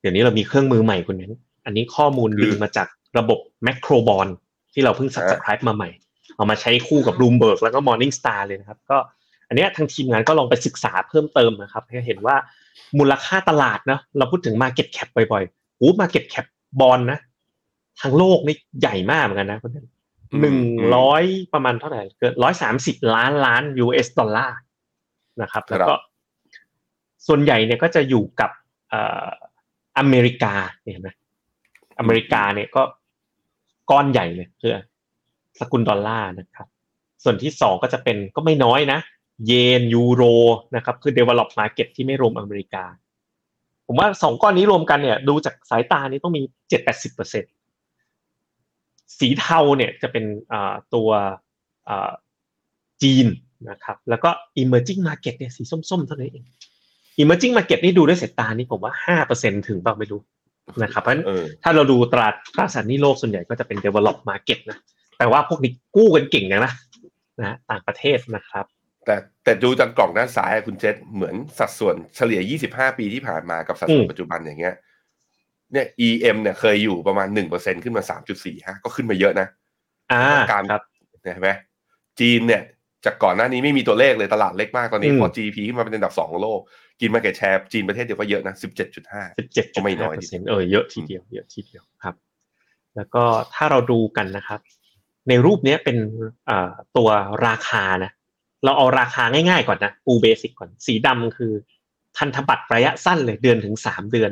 [0.00, 1.34] เดี๋ยวนี้เรามีเครื่องมือใหม่คุณนั้น
[1.66, 2.88] อันนี้ข้อมูลคือดึงมาจาก
[3.18, 4.32] ระบบ macro bond
[4.72, 5.90] ที่เราเพิ่ง subscribe มาใหม่
[6.36, 8.98] เอามาใช้คู่กับ Bloomberg แล้วก็ Morning Star เลยนะครับ ก็
[9.48, 12.36] อันนี้ทางทีมงานก็ลองไปศึกษาเพิ่มเติมนะครับให้เห็นว่า
[12.98, 16.46] มูลค่าตลาดนะเราพูดถึง Market Cap บ่อยๆโอ้ Market Cap
[16.80, 17.18] บอลนะ
[18.00, 19.72] ทางโลกนี่ใหญ่มากเหมือนกันนะคุณ
[20.40, 20.58] หนึ่ง
[20.96, 21.24] ร้อย
[21.54, 24.58] ประมาณเท่าไหร่เกินร้อยสามสิบล้านล้าน US ดอลลาร์
[25.42, 25.94] นะครับ แล้วก็
[27.26, 28.50] ส่วนใหญ่เนี่ยก็จะอยู่กับ
[29.98, 30.54] อเมริกา
[30.92, 31.10] เห็นไหม
[31.98, 32.82] อเมริกาเนี่ยก็
[33.90, 34.78] ก้อนใหญ่เลยคือ
[35.60, 36.66] สกุลดอลลาร์นะครับ
[37.24, 38.98] ส่วนที่สองก็จะเป็นก็ไม่น้อยนะ
[39.46, 40.22] เยนยูโร
[40.76, 42.84] นะครับ คือ develop market ที่ไม่รวมอเมริกา
[43.86, 47.44] ผมว่าสองก้อนนี้รวมกันเนี่ย ดูจากสายตานี้ต้องมีเจ็ดแปดสิบเปอร์เซ็น
[49.18, 50.24] สีเทาเนี่ยจะเป็น
[50.94, 51.08] ตัว
[53.02, 53.26] จีน
[53.70, 54.30] นะครับ แล้วก็
[54.62, 56.44] emerging market เนี่ยสีส้มๆเท่านั้นเอง
[57.22, 60.20] emerging market นี่ดูด้วยสายตานี่ผมว่าห้าเปอร์เซ็นถึงเปล่าไม่รู้
[60.82, 61.24] นะครับเพราะฉะนั้น
[61.62, 64.78] ถ้าเราดูตลาดตราสารหนี้โลกส่วนใหญ่ก็จะเป็น develop market นะ
[65.18, 66.60] แต่ว่าพวกนี้กู้กันเก่งนะ
[67.42, 68.64] นะต่างประเทศนะครับ
[69.06, 74.74] แต่แต่ดูจากกล่องด้านซ้ายคุณเจษเหมือนสัดส่วนเฉลี่ย 25 ปีที่ผ่านมากับสัดส่วนปัจจุบันอย่างเงี้ย
[75.72, 78.02] เนี่ย EM เนี่ยเคยอยู่ประมาณ 1%ขึ้นมา
[78.42, 79.46] 3.45 ก็ขึ้นมาเยอะนะ
[80.12, 80.22] อ่า
[80.52, 80.62] การ
[81.22, 81.50] เห็นไหม
[82.20, 82.62] จีนเนี่ย
[83.04, 86.60] จากก่อนหน้านี้ไม่มีตัวเลขเลยตลาดเล็กมากตอนนี้พอ GDP ขึ้นมาเป็นอันดับสองของโลก
[87.00, 88.64] กินมาเก็ตแชร์จีนประเทศเดียวก็เยอะนะ17.5
[89.38, 90.14] 17.5ก็ไม่น้อย
[90.48, 92.14] เออเยอะทีเดียวเยอะทีเดียวครับ
[92.96, 94.60] แล้วก็ถ้าเราดูกันนะครับ
[95.28, 95.96] ในรูปนี้เป็น
[96.96, 97.08] ตัว
[97.46, 98.12] ราคานะ
[98.64, 101.52] เราเอาราคาง่ายๆก่อนนะปูเบสิกก่อน สีดำคือ
[102.16, 104.30] พันธบัตรระยะสั้นเลยเดือนถึงสามเดือน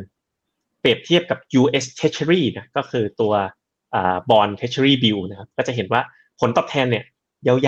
[0.81, 3.33] เปรียบเทียบกับ US Treasury นะก็คือตัว
[4.31, 6.03] บอล Treasury Bill นะครับ ก็จะเห็นว่า
[6.41, 7.05] ผลตอบแทนเนี่ย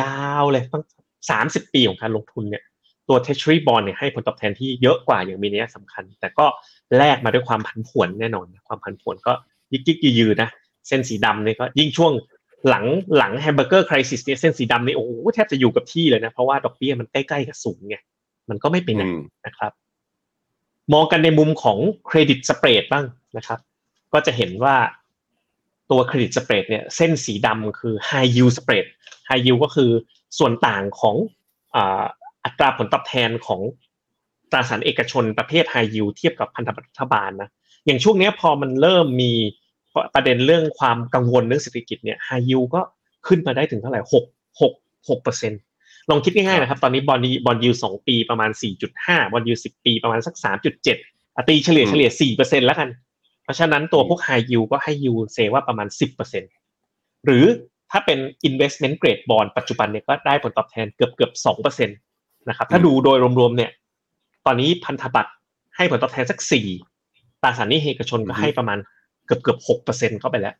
[0.01, 0.85] ยาวๆเลยตั้ง
[1.31, 2.63] สามสิบปีของการลงทุนเนี่ย
[3.11, 6.47] ตัว Treasury Bond เนี่ยให้ผลตอบแทนที่เยอะกว่าอย่างมีนัยสำคัญ แต่ก็
[6.97, 9.33] แลกมาด้วยความผันผวนแน่นอน ความผันผวนก็
[9.73, 10.51] ยิกยิกยืนนะ
[10.89, 12.13] เส้นสีดำเนี่ยก็ยิ่งช่วง
[12.69, 12.85] หลัง
[13.17, 17.97] หลังแฮมเบอร์เกอร์คริสิสเนี่ยเส้นสีดำนี่โอ้โหแทบจะอยู่กับที่เลยนะ เพราะว่าดอกเบี้ยมันใกล้ๆกับศูนย์ไง
[18.51, 19.05] มันก็ไม่เป็นไหน
[19.47, 19.73] นะครับ
[20.93, 23.05] มองกันในมุมของcredit spread บ้าง
[23.37, 23.59] นะครับ
[24.13, 24.77] ก็จะเห็นว่า
[25.91, 28.87] ตัว credit spread เนี่ยเส้นสีดำคือ high yield spread
[29.29, 29.91] high yield ก็คือ
[30.39, 31.17] ส่วนต่างของ
[32.45, 33.61] อัตราผลตอบแทนของ
[34.51, 37.49] ตราสารเอกชนประเภท high yield เทียบกับพันธบัตรรัฐบาลนะ
[37.87, 39.33] อย่างช่วงนี้พอมันเริ่มมี
[40.15, 42.81] ประเด็นเรื่องความกังวลเรื่องเศรษฐกิจเนี่ย high yield ก็
[43.27, 44.25] ขึ้นมาได้ถึงเท่าไหร่หก
[44.61, 44.73] หก
[45.09, 45.53] หกเปอร์เซ็น
[46.11, 50.97] ลองคิดง่ายๆนะครับ ตอนนี้ bond bond yield สองปีประมาณสี่จุดห้า bond yield สิบปีประมาณสักสามจุดเจ็ด
[51.49, 52.89] ตีเฉลี่ยเฉลี่ยสี่เปอร์เซ็นแล้วกัน
[53.45, 56.43] เพราะฉะนั้นตัวพวก high yield ก็ให้ yield ซะว่าประมาณสิบเปอร์เซ็น
[57.27, 57.45] หรือ
[57.91, 61.93] ถ้าเป็น investment grade bond ปัจจุบันเนี่ยก็ได้ผลตอบแทนเกือบเกือบสองเปอร์เซ็นต
[62.49, 63.71] นะครับ ถ้าดูโดยรวมๆเนี่ย
[64.47, 65.33] ตอนนี้พันธบัตร
[65.77, 66.67] ให้ผลตอบแทนสักสี่
[67.43, 68.79] ตราสารหนี้เอกชนก็ให้ประมาณ
[69.27, 70.55] เกือบเกือบหกเปอร์เซ็นเข้าไปแล้ว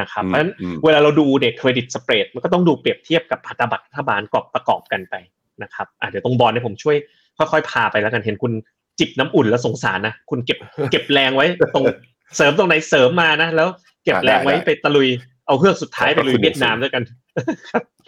[0.00, 0.52] นะครับ เพราะฉะนั้น
[0.84, 5.14] เวลาเราดูตัว credit spread มันก็ต้องดูเปรียบเทียบกับพันธบัตรรัฐบาลกรอบประกอบกันไป
[5.62, 6.96] นะครับอะเดี๋ยวตรงบอลเนี่ยผมช่วย
[7.38, 8.52] ค่อยๆพาไปแล้วกันเห็นคุณ
[8.98, 10.58] จิบน้ำอุ่นแล้วสงสารนะคุณเก็บ
[10.90, 11.84] เก็บแรงไว้ตรง
[12.36, 13.68] เสริมตรงไหนเสริมมานะแล้ว
[14.04, 15.08] เก็บแรงไว้ไปตะลุย
[15.46, 17.02] เอาเฮือกสุดท้ายไปลุยเวียดนามด้วยกัน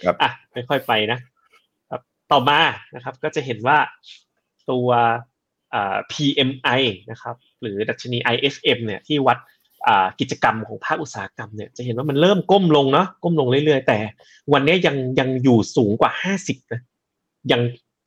[0.04, 0.30] ครับอะ
[0.68, 1.18] ค่อยๆไปนะ
[2.32, 2.60] ต่อมา
[2.94, 3.78] นะครับก็จะเห็นว่า
[4.70, 4.88] ตัว
[6.12, 9.38] PMI นะครับหรือดัชนี IFM เนี่ยที่วัด
[10.20, 13.98] กิจกรรมของภาคอุตสาหกรรมเนี่ยจะเห็นว่ามันเริ่มก้มลงเนาะก้มลงเรื่อยๆ แต่
[14.52, 16.12] วันนี้ยังยังอยู่สูงกว่า
[16.42, 16.80] 50นะ
[17.52, 17.60] ยัง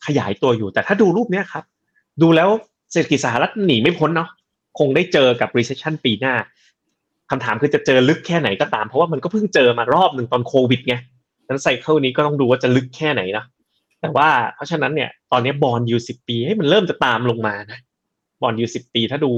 [0.06, 1.64] ขยายตัวอยู่แต่ถ้าดูรูปเนี้ยครับ
[2.22, 2.50] ดูแล้ว
[2.92, 4.30] เศรษฐกิจสหรัฐหนีไม่พ้นเนาะ
[4.80, 6.34] คงได้เจอกับ recession ปีหน้า
[7.30, 10.96] คำถามคือจะเจอลึกแค่ไหนก็ตาม เพราะว่ามันก็เพิ่งเจอมารอบหนึ่งตอนโควิดไง
[11.48, 13.46] นั้นไซเคิลนี้ก็ต้องดูว่าจะลึกแค่ไหนนะ
[14.04, 17.80] แต่ว่าเพราะฉะนั้นเนี่ยตอนนี้บอลยูสิบปีให้มันเริ่มจะตามลงมานะ
[18.42, 19.32] บอลยูสิบปี ถ้าดู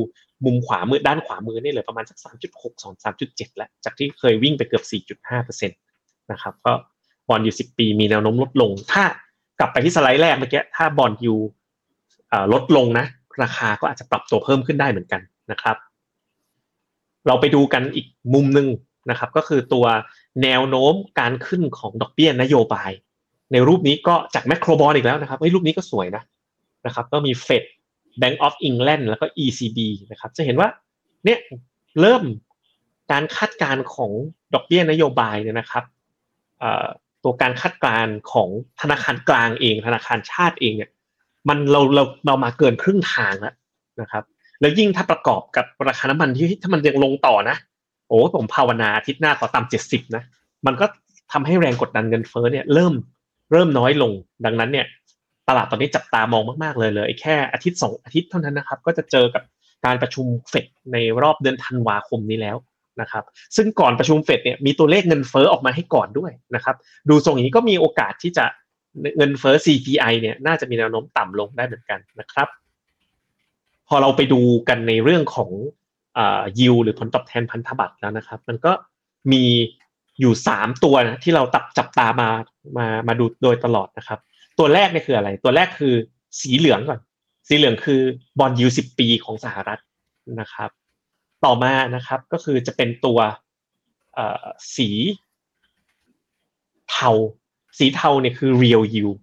[0.46, 5.76] มุมขวามือด้านขวามือนี่เลยประมาณสักสามจุดหกสองสามจุดเจ็ดแล้วจากที่เคยวิ่งไปเกือบสี่จุดห้าเปอร์เซ็นต
[6.32, 6.74] นะครับก็
[7.30, 9.04] bond yield สิบปีมีแนวโน้มลดลง ถ้า
[9.60, 11.36] กลับไปที่สไลด์แรกเมื่อกี้ถ้า bond yield
[12.54, 13.06] ลดลงนะ
[13.44, 15.76] ราคาก็อาจจะปรับตัวเพิ่มขึ้นได้เหมือนกันนะครับ
[17.28, 18.68] เราไปดูกันอีกมุมหนึ่ง
[19.10, 19.86] นะครับ ก็คือตัว
[20.44, 22.92] แนวโน้มการขึ้นของดอกเบี้ยนโยบาย
[23.52, 26.24] ในรูปนี้ก็จาก Macrobond อีกแล้วนะครับไอ้รูปนี้ก็สวยนะ
[26.86, 27.64] นะครับก็มีเฟด
[28.22, 29.80] Bank of England แล้วก็ ECB
[30.12, 30.70] นะครับ จะเห็นว่า
[31.26, 31.40] เนี่ย
[32.02, 32.24] เริ่ม
[33.12, 34.12] การคาดการณ์ของ
[34.54, 35.84] ดอกเบี้ยนโยบายเนี่ยนะครับ
[37.24, 38.50] ตัวการคาดการณ์ของ
[38.82, 40.90] ธนาคารกลางเอง ธนาคารชาติเองเนี่ย
[41.50, 43.54] มันเราเราเรามาเกินครึ่งทางแล้ว
[44.02, 44.24] นะครับ
[44.62, 47.58] แล้วยิ่งถ้าประกอบกับราคาน้ำมันที่ถ้ามันยังลงต่อนะ
[48.08, 50.24] โอ้ผมภาวนาอาทิตย์หน้าขอต่ำเจ็ดสิบนะ
[50.66, 50.86] มันก็
[51.32, 52.94] ทำให้แรงกดดันเงินเฟ้อเนี่ยเริ่ม
[53.52, 54.12] เริ่มน้อยลง
[54.46, 54.86] ดังนั้นเนี่ย
[55.50, 59.44] ตลาดตอนนี้จับตามองมากๆเลยเลยแค่อาทิตย์สองอาทิตย์เท่านั้นนะครับ ก็จะเจอกับ
[59.86, 62.58] การประชุมเฟดในรอบเดือนธันวาคมนี้แล้ว
[63.02, 63.24] นะครับ
[63.56, 66.76] ซึ่งก่อนประชุมเฟดเนี่ยมีตัวเลขเงินเฟ้อออกมาให้ก่อนด้วยนะครับ
[67.10, 68.46] ดูทรงงนี้ก็มีโอกาสที่จะ
[69.18, 72.48] เงินเฟ้อ CPI เนี่ยน่าจะมีแนวโน้มต่ำลงได้เหมือนกันนะครับ
[73.88, 75.50] พอเราไปดูกันในเรื่องของ
[76.60, 78.72] ยิวหรือผลตอบแทนพันธบัตรแล้วนะครับ มันก็
[79.32, 79.44] มี
[80.20, 82.30] อยู่สามตัวนะที่เราตับจับตามา
[82.78, 84.20] มามาดูโดยตลอดนะครับ
[84.60, 85.94] ตัวแรกเนี่ยคืออะไร ตัวแรกคือ
[86.42, 87.00] สีเหลืองก่อน
[87.48, 88.02] สีเหลืองคือ
[88.40, 89.80] บอลยูสิบปีของสหรัฐ
[90.42, 90.70] นะครับ
[91.46, 93.20] ต่อมานะครับก็คือจะเป็นตัว
[94.76, 94.90] สี
[96.92, 97.12] เทา
[97.78, 99.18] สีเทาเนี่ยคือ real yield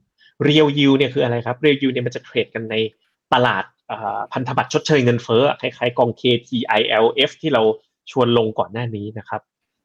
[0.49, 2.77] real yield เนี่ยคืออะไรครับ real yield เนี่ยมันจะเทรดกันใน
[3.33, 3.65] ตลาด
[4.33, 7.63] พันธบัตรชดเชยเงินเฟ้อคล้ายๆกอง KTILF ที่เรา
[8.11, 9.41] ชวนลงก่อนหน้านี้นะครับ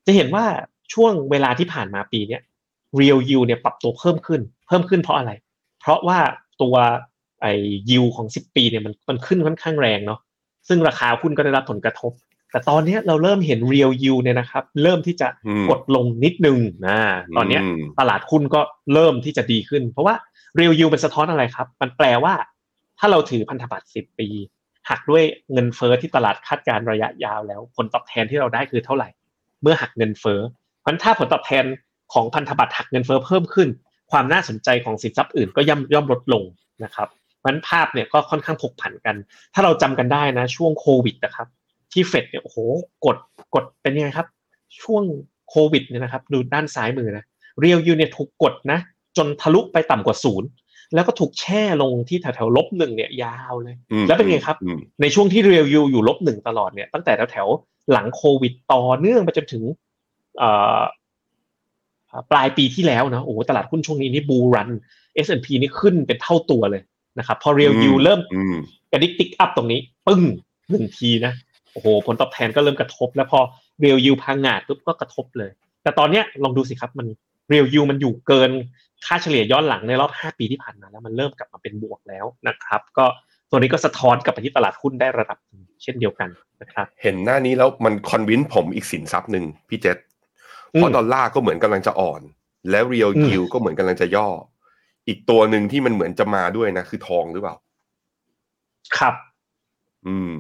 [0.06, 0.46] จะเห็นว่า
[0.94, 2.42] ช่วงเวลาที่ผ่านมาปีเนี้ย
[3.00, 5.32] real yield เนี่ยปรับตัวเพิ่มขึ้น เพิ่มขึ้นเพราะอะไร
[5.82, 6.20] เพราะว่า
[6.62, 6.76] ตัว
[7.42, 7.54] ไอ้
[7.90, 10.20] yield ของ 10 ปีเนี่ยมันมันขึ้นค่อนข้างแรงเนาะ
[10.68, 12.12] ซึ่งราคาหุ้นก็ได้รับผลกระทบ
[12.52, 15.28] แต่ตอนนี้เราเริ่มเห็น real yield เนี่ยนะครับ เริ่มที่จะ
[15.70, 16.98] กดลงนิดนึงนะ
[17.38, 17.60] ตอนนี้
[18.00, 18.62] ตลาดหุ้นก็
[18.94, 20.16] เริ่มที่จะดีขึ้น เพราะว่า
[20.60, 22.34] real yield เป็นสะท้อนอะไรครับ มันแปลว่า
[23.00, 24.28] ถ้าเราถือพันธบัตร 10 ปี
[24.90, 25.24] หักด้วย
[25.54, 29.10] เงินเฟอ้อที่ตลาดคาดการระยะยาวแล้ว ผลตอบแทนที่เราได้คือเท่าไหร่
[29.62, 30.42] เมื่อหักเงินเฟอ้อ
[30.88, 31.66] เพราะถ้าผลตอบแทน
[32.14, 33.70] ของพันธบัตรหักเงินเฟอ้อเพิ่มขึ้น
[34.12, 36.44] ความน่าสนใจของสินทรัพย์อื่นก็ย่อมย่อมลดลง
[36.84, 37.08] นะครับ
[37.46, 39.16] มันภาพเนี่ยก็ค่อนข้างผกผันกัน
[39.54, 41.48] ถ้าเราจำกันได้นะ ช่วงโควิดนะครับ
[41.92, 42.58] ที่เฟดเนี่ยโอ้โห
[43.06, 43.18] กด
[43.56, 44.28] กดเป็นยังไงครับ
[44.82, 45.04] ช่วง
[45.50, 47.26] โควิดเนี่ยนะครับ ดูด้านซ้ายมือนะ
[47.60, 48.80] เรียลยูเนี่ยถูกกดนะ
[49.18, 50.48] จนทะลุไปต่ำกว่าศูนย์
[50.94, 53.76] แล้วก็ถูกแช่ลงที่แถวๆลบหนึ่งเนี่ยยาวเลย
[54.08, 54.58] แล้วเป็นไงครับ
[55.02, 59.64] ในช่วงที่ real yield อยู่ลบหนึ่งตลอดเนี่ยตั้งแต่แถวๆหลังโควิดต่อเนื่องไปจนถึง
[62.32, 64.70] ปลายปีที่แล้วนะโอ้ตลาดหุ้นช่วงนี้นี่ bull run
[65.26, 66.82] S&P นี่ขึ้นเป็นเท่าตัวเลย
[67.20, 68.20] นะครับพอ real yield เริ่ม
[68.92, 70.22] กระดิก tick up ตรงนี้ ปึ้ง
[70.72, 71.34] หนึ่งทีนะ
[71.74, 73.40] โอ้โหผลตอบแทนก็เริ่มกระทบ แล้วพอ
[73.80, 75.52] real yield ผงาดปุ๊บก็กระทบเลย
[75.84, 77.08] แต่ตอนเนี้ยลองดูสิครับมัน
[77.50, 78.52] real yield มันอยู่เกิน
[79.06, 83.06] ค่าเฉลี่ยย้อนหลังในรอบ 5 ปีที่ผ่านมาแล้วมันเริ่มกลับมาเป็นบวกแล้วนะครับ ก็
[83.50, 85.38] ตัวนี้ก็สะท้อนกลับไปที่ตลาดหุ้นได้ระดับ
[85.84, 86.30] เช่นเดียวกัน
[86.62, 89.98] นะครับ เห็นหน้านี้แล้วมัน convinceผมอีกสินทรัพย์หนึ่งพี่เจษ
[90.72, 92.22] เพราะดอลลาร์ก็เหมือนกำลังจะอ่อน
[92.72, 94.30] แล้ว real yield ก็เหมือนกำลังจะย่อ
[95.08, 97.56] อีกตัวหนึ่งที่มันเหมือนจะมาด้วยนะ คือทองหรือเปล่า
[98.98, 99.16] ครับ
[100.08, 100.32] อืม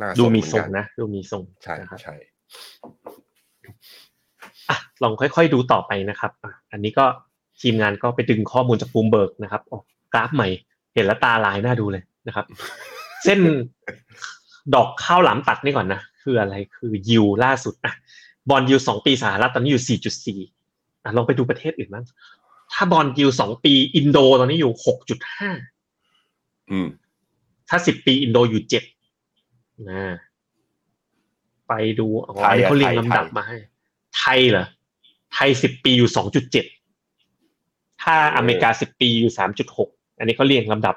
[0.00, 2.14] น่าดูมีทรงนะดูมีทรงใช่ใช่
[4.68, 7.04] อะลองค่อยๆดูต่อไปนะครับอะอันนี้ก็
[7.60, 9.76] ทีมงานก็ไปดึงข้อมูลจากบูมเบิร์กนะครับโอ้
[10.14, 10.48] กราฟใหม่
[10.94, 12.46] เห็นแล้วตาลายน่าดูเลยนะครับ
[13.24, 13.40] เส้น
[14.74, 17.94] ดอกข้าวหลามตัดนี่ก่อนนะ คืออะไรคือยิวล่าสุดอะ
[18.50, 20.40] บอลยิวสองปีสหรัฐตอนนี้อยู่สี่จุดสี่
[21.02, 22.04] อะลองไปดูประเทศอื่นบ้าง
[22.72, 25.50] ถ้าบอลยิวสองปีอินโดตอนนี้อยู่หกจุดห้า
[26.70, 26.86] อืม
[27.68, 28.84] ถ้าสิบปีอินโดอยู่เจ็ด
[29.90, 30.02] นะ
[31.68, 33.56] ไปดูอ๋ออันนี้เขาเรียงลำดับมาให้
[34.16, 34.66] ไทยเหรอ
[35.34, 36.64] ไทยสิบปีอยู่สองจุดเจ็ด
[38.02, 40.94] ถ้าอเมริกาสิบปีอยู่สามจุดหกอันนี้เขาเรียงลำดับ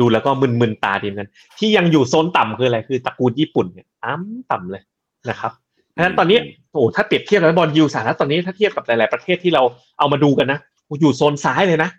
[0.00, 0.30] ดูแล้วก็
[0.60, 4.82] มึนๆตาดีเหมือนกัน ที่ยังอยู่โซนต่ำคืออะไรคือตระกูลญี่ปุ่นเนี่ยอ้ำต่ำเลย
[5.28, 5.52] นะครับ
[5.96, 6.38] เพราะฉะนั้นตอนนี้
[6.72, 9.62] โอ้ถ้าเปรียบเทียบแล้ว bond yield สหรัฐตอนนี้ถ้าเทียบกับหลาย ๆ ประเทศที่เรา
[9.98, 10.58] เอามาดูกันนะ
[11.00, 11.90] อยู่โซนซ้ายเลยนะ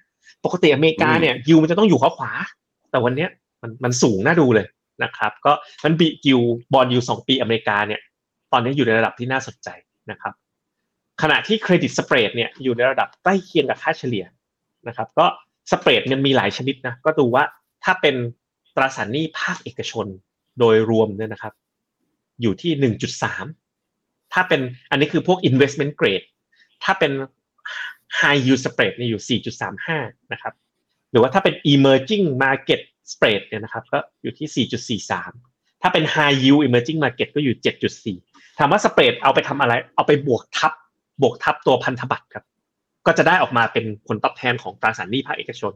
[0.45, 2.31] ปกติอเมริกาเนี่ยยูมันจะต้องอยู่ขวาขวา
[2.91, 3.29] แต่วันเนี้ย
[3.61, 4.65] มันมันสูงน่าดูเลย
[5.03, 5.51] นะครับ ก็
[5.83, 6.39] มันบีกิว
[6.73, 8.01] bond yield สองปีอเมริกาเนี่ย
[8.51, 9.69] ตอนนี้อยู่ในระดับที่น่าสนใจ
[10.11, 10.33] นะครับ
[11.21, 14.25] ขณะที่เครดิตสเปรดเนี่ยอยู่ในระดับใกล้เคียงกับค่าเฉลี่ย
[14.87, 15.25] นะครับ ก็
[15.71, 17.43] สเปรดเนี่ยมีหลายชนิดนะก็ดูว่า
[17.83, 18.15] ถ้าเป็น
[18.75, 20.05] ตราสารหนี้ภาคเอกชน
[20.59, 21.53] โดยรวมเนี่ยนะครับ
[22.41, 23.45] อยู่ที่หนึ่งจุดสาม
[24.33, 26.25] ถ้าเป็นอันนี้คือพวก investment grade
[26.83, 27.11] ถ้าเป็น
[28.19, 29.39] high yield spread เนี่ยอยู่
[29.81, 30.53] 4.35 นะครับ
[31.11, 34.67] หรือว่าถ้าเป็น emerging market spread เนี่ยนะครับ ก็อยู่ที่
[35.27, 37.55] 4.43 ถ้าเป็น high yield emerging market ก็อยู่
[38.07, 40.71] 7.4 ถามว่า spread เอาไปทำอะไร เอาไปบวกทับ
[41.21, 42.45] บวกทับตัวพันธบัตรครับ
[43.05, 45.73] ก็จะได้ออกมาเป็นผลตอบแทนของตราสารหนี้ภาคเอกชน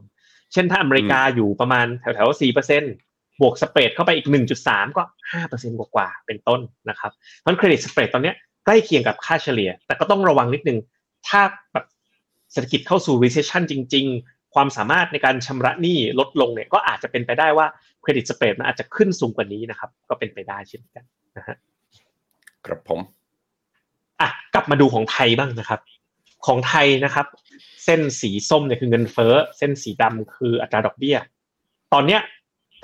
[0.52, 4.28] เช่นถ้าอเมริกาอยู่ประมาณแถวๆ4% บวกสเปรดเข้าไปอีก
[4.62, 5.02] 1.3 ก็
[5.42, 8.32] 5%กว่าๆเป็นต้นนะครับเพราะเครดิตสเปรดตอนนี้
[8.64, 10.78] ใกล้เคียงกับค่าเฉลี่ย แต่ก็ต้องระวังนิดนึง
[11.28, 11.40] ถ้า
[11.72, 11.86] แบบ
[12.52, 17.66] เศรษฐกิจเข้าสู่ recession จริง ๆ ความสามารถในการชำระหนี้ลดลงเนี่ยก็อาจจะเป็นไปได้ว่า
[18.02, 21.04] credit spread มันอาจจะขึ้นสูงกว่านี้นะครับ ก็เป็นไปได้เช่นกัน
[21.36, 21.56] นะฮะ
[22.66, 23.00] ครับผม
[24.20, 25.80] อะกลับมาดูของไทยบ้างนะครับ
[26.46, 27.26] ของไทยนะครับ
[27.84, 31.16] เส้นสีส้มเนี่ยคือเงินเฟ้อ เส้นสีดำคืออัตราดอกเบี้ย
[31.92, 32.20] ตอนเนี้ย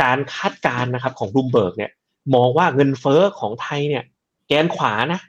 [0.02, 1.90] การคาดการณ์นะครับของรูมเบิร์กเนี่ย
[2.34, 4.04] มองว่าเงินเฟ้อของไทยเนี่ย
[4.48, 5.20] แกนขวานะ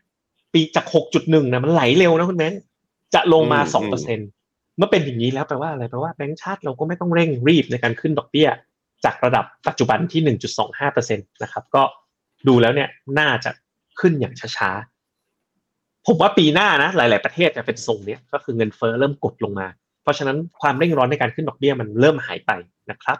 [0.53, 2.61] ปีจาก 6.1นะมันไหลเร็วนะคุณแบงค์
[3.13, 3.59] จะลงมา
[3.99, 8.49] 2%เมื่อเป็นอย่างนี้แล้วแปลว่าอะไรแปลว่าแบงค์ชาติเราก็ไม่ต้องเร่งรีบในการขึ้นดอกเบี้ย
[9.05, 10.37] จากระดับปัจจุบันที่
[10.71, 11.83] 1.25%นะครับ ก็
[12.47, 13.51] ดูแล้วเนี่ยน่าจะ
[13.99, 19.67] ขึ้นอย่างช้าๆ ผมว่าปีหน้านะหลาย ๆประเทศจะเป็นทรงเนี้ยก็คือเงินเฟ้อเริ่มกดลงมา
[20.03, 22.51] เพราะฉะนั้นความเร่งร้อนในการขึ้นดอกเบี้ยมันเริ่มหายไป
[22.91, 23.17] นะครับ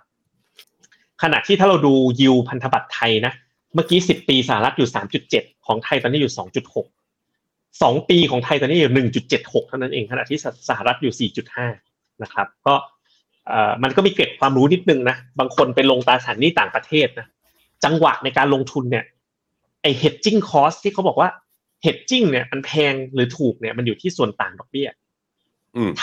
[1.22, 3.34] ขณะที่ถ้าเราดูยิวพันธบัตรไทยนะ
[3.74, 6.88] เมื่อกี้สิบปีสหรัฐอยู่สามจุดเจ็ดของไทยตอนนี้อยู่สองจุดหก
[7.82, 11.68] สองปีของไทยตอนนี้อยู่หนึ่งจุดเจ็ดหกเท่านั้นเองขณะที่สหรัฐอยู่สี่จุดห้า
[12.24, 12.76] นะครับ ก็
[13.84, 17.28] มันก็มีเกร็ดความรู้นิดนึงนะ บางคนไปลงตราสารหนี้ต่างประเทศนะ
[17.84, 19.06] จังหวะในการลงทุนเนี่ย
[19.82, 21.30] ไอ hedging cost ที่เขาบอกว่า
[21.86, 24.90] hedging เนี่ยมันแพงหรือถูกเนี่ยมันอยู่ที่ส่วนต่างดอกเบี้ย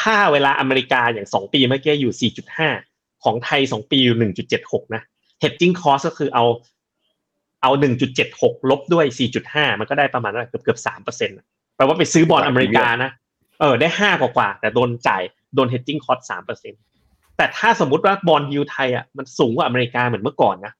[0.00, 2.32] ถ้าเวลาอเมริกาอย่างสองปีเมื่อกี้อยู่
[2.66, 4.18] 4.5 ของไทยสองปีอยู่
[4.56, 5.02] 1.76นะ
[5.42, 6.44] hedging cost ก็คือเอา
[7.62, 7.70] เอา
[8.20, 9.06] 1.76ลบด้วย
[9.42, 11.36] 4.5มันก็ได้ประมาณเกือบเกือบ3เปอร์เซ็นต์
[11.76, 13.10] แปลว่าไปซื้อบอลอเมริกานะ
[13.60, 15.22] เออได้ห้ากว่าแต่โดนจ่าย
[15.54, 16.80] โดน hedging cost 3เปอร์เซ็นต์
[17.36, 20.72] แต่ถ้าสมมติว่าบอลยูไทยอะมันสูงกว่าอเมริกาเหมือนเมื่อก่อนนะ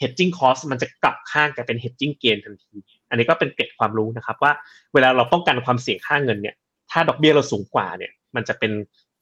[0.00, 2.74] hedging cost มันจะกลับข้างกลายเป็น hedging gain ทันที
[3.10, 4.52] อันนี้ก็เป็นเกร็ดความรู้นะครับว่า
[4.94, 6.54] เวลาเราป้องกันความเสี่ยงค่าเงินเนี่ย
[6.90, 8.72] ถ้าดอกเบี้ยเราสูงกว่าเนี่ย มันจะเป็น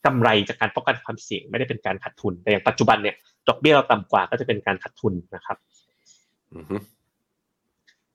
[0.07, 3.17] กำไรจากการป้องกันความเสี่ยงไม่ได้เป็นการขาดทุน แต่อย่างปัจจุบันเนี่ย
[3.49, 5.57] ดอกเบี้ยเราต่ำกว่าก็จะเป็นการขาดทุนนะครับ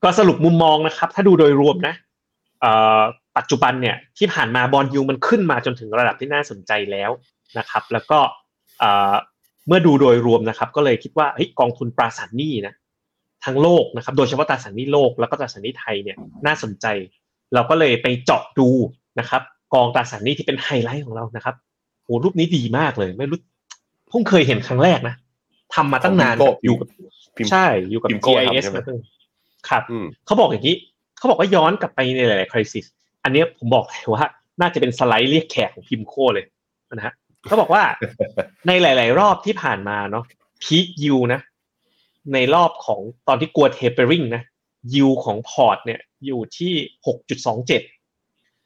[0.03, 1.95] ก็สรุปมุมมองนะครับ ถ้าดูโดยรวมนะ
[3.37, 7.11] ปัจจุบันเนี่ยที่ผ่านมาบอลยูมันขึ้นมาจนถึงระดับที่น่าสนใจแล้ว
[7.57, 8.19] นะครับ แล้วก็
[9.67, 12.73] เมื่อดูโดยรวมนะครับ ก็เลยคิดว่าเฮ้ยกองทุนปราสาทหนี้นะ
[13.45, 16.85] ทั้งโลกนะครับ โดยเฉพาะตราสารหนี้โลกแล้วก็ตราสารหนี้ไทยเนี่ยน่าสนใจ
[17.53, 18.69] เราก็เลยไปเจาะดู
[19.19, 19.41] นะครับ
[19.73, 21.55] กองตราสารหนี้ที่เป็นไฮไลท์ของเรานะครับ
[22.03, 23.39] โหรูปนี้ดีมากเลย ไม่รู้
[24.09, 25.15] เพิ่งเคยเห็นครั้งแรกนะ
[25.75, 26.35] ทำมาตั้งนาน
[26.65, 26.87] อยู่กับ
[27.51, 28.97] ใช่อยู่กับ GIS มาตั้ง
[29.69, 29.83] ครับ
[30.25, 30.75] เขาบอกอย่างนี้
[31.17, 32.85] เขาบอกว่าย้อนกลับไปในหลายๆ crisis
[33.23, 34.25] อันนี้ผมบอกเลยว่า
[34.61, 36.45] น่าจะเป็นสไลด์เรียกแขกของ PIMCO เลย
[36.93, 37.13] นะฮะ
[37.47, 37.83] เขาบอกว่า
[38.67, 40.23] ในหลาย ๆ รอบที่ผ่านมาเนาะ
[40.63, 41.39] peak yield นะ
[42.33, 44.43] ในรอบของตอนที่กลัว tapering นะ
[44.95, 46.73] ยูของพอร์ตเนี่ยอยู่ที่
[47.05, 47.81] หกจุดสองเจ็ด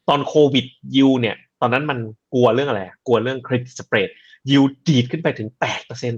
[0.07, 0.65] ตอนโควิด
[0.97, 1.99] ยูเนี่ย ตอนนั้นมัน
[2.33, 6.17] กลัวเรื่องอะไร กลัวเรื่อง credit spread yield ดีดขึ้นไปถึงแปดเปอร์เซ็นต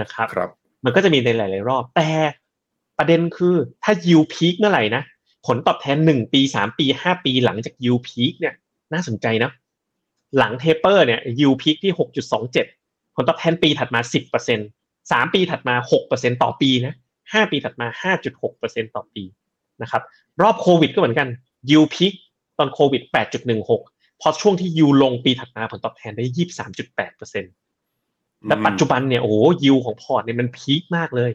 [0.00, 0.50] นะครับครับ
[0.84, 2.10] มันก็จะมีในหลาย ๆ รอบ แต่
[2.98, 5.02] ประเด็นคือถ้า yield peak เมื่อไหร่นะ
[5.46, 8.54] ผลตอบแทนหนึ่งปีสามปีห้าปีหลังจาก yield peak เนี่ย
[8.92, 9.50] น่าสนใจนะ
[10.38, 12.66] หลัง taper เนี่ย yield peak ที่หกจุดสองเจ็ด
[13.16, 14.58] ผลตอบแทนปีถัดมาสิบเปอร์เซ็น
[15.12, 16.94] สามปีถัดมาหกเปอร์เซ็นต่อปีนะ
[17.32, 19.22] ห้าปีถัดมาห้าจุดหกเปอร์เซ็นต่อปี
[19.82, 20.02] นะครับ
[20.42, 21.28] รอบโควิดก็เหมือนกัน
[21.70, 22.12] yield peak
[22.58, 23.02] ตอนโควิด
[23.54, 26.24] 8.16 พอช่วงที่ยูลงปีถัดมาผลตอบแทนได้
[26.70, 27.52] 23.8เปอร์เซ็นต์
[28.46, 29.34] และปัจจุบันเนี่ยโอ้
[29.66, 31.30] yield ของพอร์ตเนี่ยมัน peak มากเลย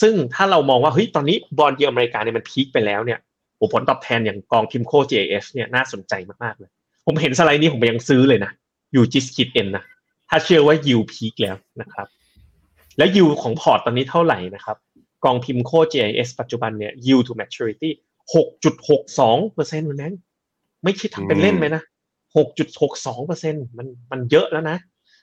[0.00, 3.18] ซึ่งถ้าเรามองว่าเฮ้ยตอนนี้ bond yield อเมริกาเนี่ยมัน peak ไปแล้วเนี่ย
[3.56, 6.12] โอ้ผลตอบแทนอย่างกองพิมโค JS เนี่ยน่าสนใจ
[6.44, 6.70] มากๆเลย
[7.06, 8.50] ผมเห็นสไลด์นี้ผมยังซื้อเลยนะ
[8.94, 9.84] UGIS ขีด N นะ
[10.28, 12.06] ถ้าเชื่อว่า yield peak แล้วนะครับ
[12.98, 14.76] และยูของพอร์ตตอนนี้เท่าไหร่นะครับ
[15.24, 17.90] กองพิมโค JIS ปัจจุบันเนี่ย yield to maturity
[18.32, 20.14] 6.62เปอร์เซ็นต์นั้น
[20.82, 21.82] ไม่คิดทำเป็นเล่นไหมนะ
[22.36, 24.78] หกจุดหกสองเปอร์เซ็นมันมันเยอะแล้วนะ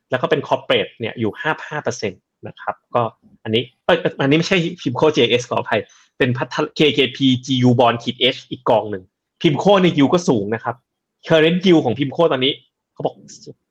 [0.10, 2.18] แล้วก็เป็นคอร์เปรสเนี่ยอยู่ห้าห้าเปอร์เซ็นต
[2.48, 3.02] นะครับ ก็
[3.44, 5.82] อันนี้เอออันนี้ไม่ใช่พิมโค JS ขออภัย
[6.18, 9.04] เป็นพัท KKP GU Bond ขีด H อีกกองหนึ่ง
[9.42, 10.76] พิมโคในยูก็สูงนะครับ
[11.28, 12.54] current yield ของพิมโคตอนนี้
[12.94, 13.16] เขาบอก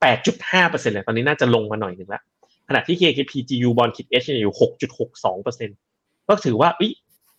[0.01, 2.23] แปดจุดห้าเปอร์เซ็นต์เลยตอนนี้น่าจะลงมาหน่อยหนึ่งแล้ว
[2.67, 5.77] ขณะที่ KKP GU Bond ขีด H อยู่หกจุดหกสองเปอร์เซ็นต์
[6.27, 6.69] ก็ถือว่า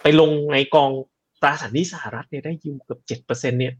[0.03, 0.91] ไปลงในกอง
[1.43, 3.75] ตราสารหนี้สหรัฐเนี่ยได้ยิวเกือบเจ็ดเปอร์เซ็นเนี่ย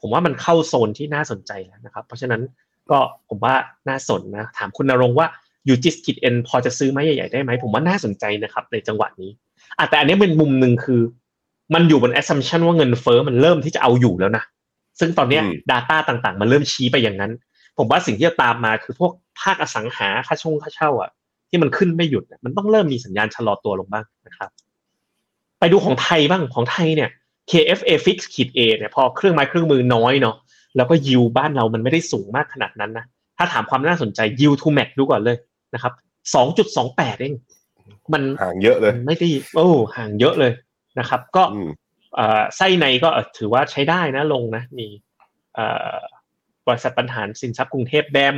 [0.00, 2.42] ผมว่ามันเข้าโซนที่น่าสนใจแล้วนะครับ เพราะฉะนั้น
[2.90, 3.54] ก็ผมว่า
[3.88, 5.26] น่าสนนะ ถามคุณนรงว่า
[5.68, 9.30] UGIS ขีด N พอจะซื้อไหมใหญ่ๆได้ไหม ผมว่าน่าสนใจนะครับ ในจังหวะนี้
[9.78, 11.00] อะแต่อันนี้เป็นมุมหนึ่งคือ
[11.74, 14.44] มันอยู่บน assumption ว่าเงินเฟ้อมันเริ่มที่จะเอาอยู่แล้วนะ
[15.00, 17.32] ซึ่งตอนนี้ Data ต่างๆ มันเริ่มชี้ไปอย่างนั้น
[17.78, 21.10] ผมว่าสิ่งที่จะตามมาคือพวกภาคอสังหาค่าช่งค่าเช่าอะ
[21.48, 24.50] ที่มันขึ้นไม่หยุด มันต้องเริ่มมีสัญญาณชะลอตัวลงบ้างนะครับ
[25.60, 27.10] ไปดูของไทยบ้างของไทยเนี่ย
[27.50, 30.36] KFA fix ขีด A เนี่ยพอเครื่องไม้เครื่องมือน้อยเนาะ
[30.76, 33.04] แล้วก็ยิวบ้านเรามันไม่ได้สูงมากขนาดนั้นนะ
[33.38, 35.36] ถ้าถามความน่าสนใจยิวทูแม็กดูก่อนเลย
[35.74, 35.92] นะครับ
[36.34, 37.34] สองจุดสองแปดเอง
[38.12, 40.52] มันห่างเยอะเลย ไม่ได้โอ้ห่างเยอะเลย
[40.98, 41.42] นะครับ ก็
[42.56, 43.08] ไส้ในก็
[43.38, 44.86] ถือว่าใช้ได้นะลงนะ มี
[46.66, 48.36] บริษัทปัญหาสินทรัพย์กรุงเทพแบม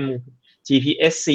[0.68, 1.29] GPSC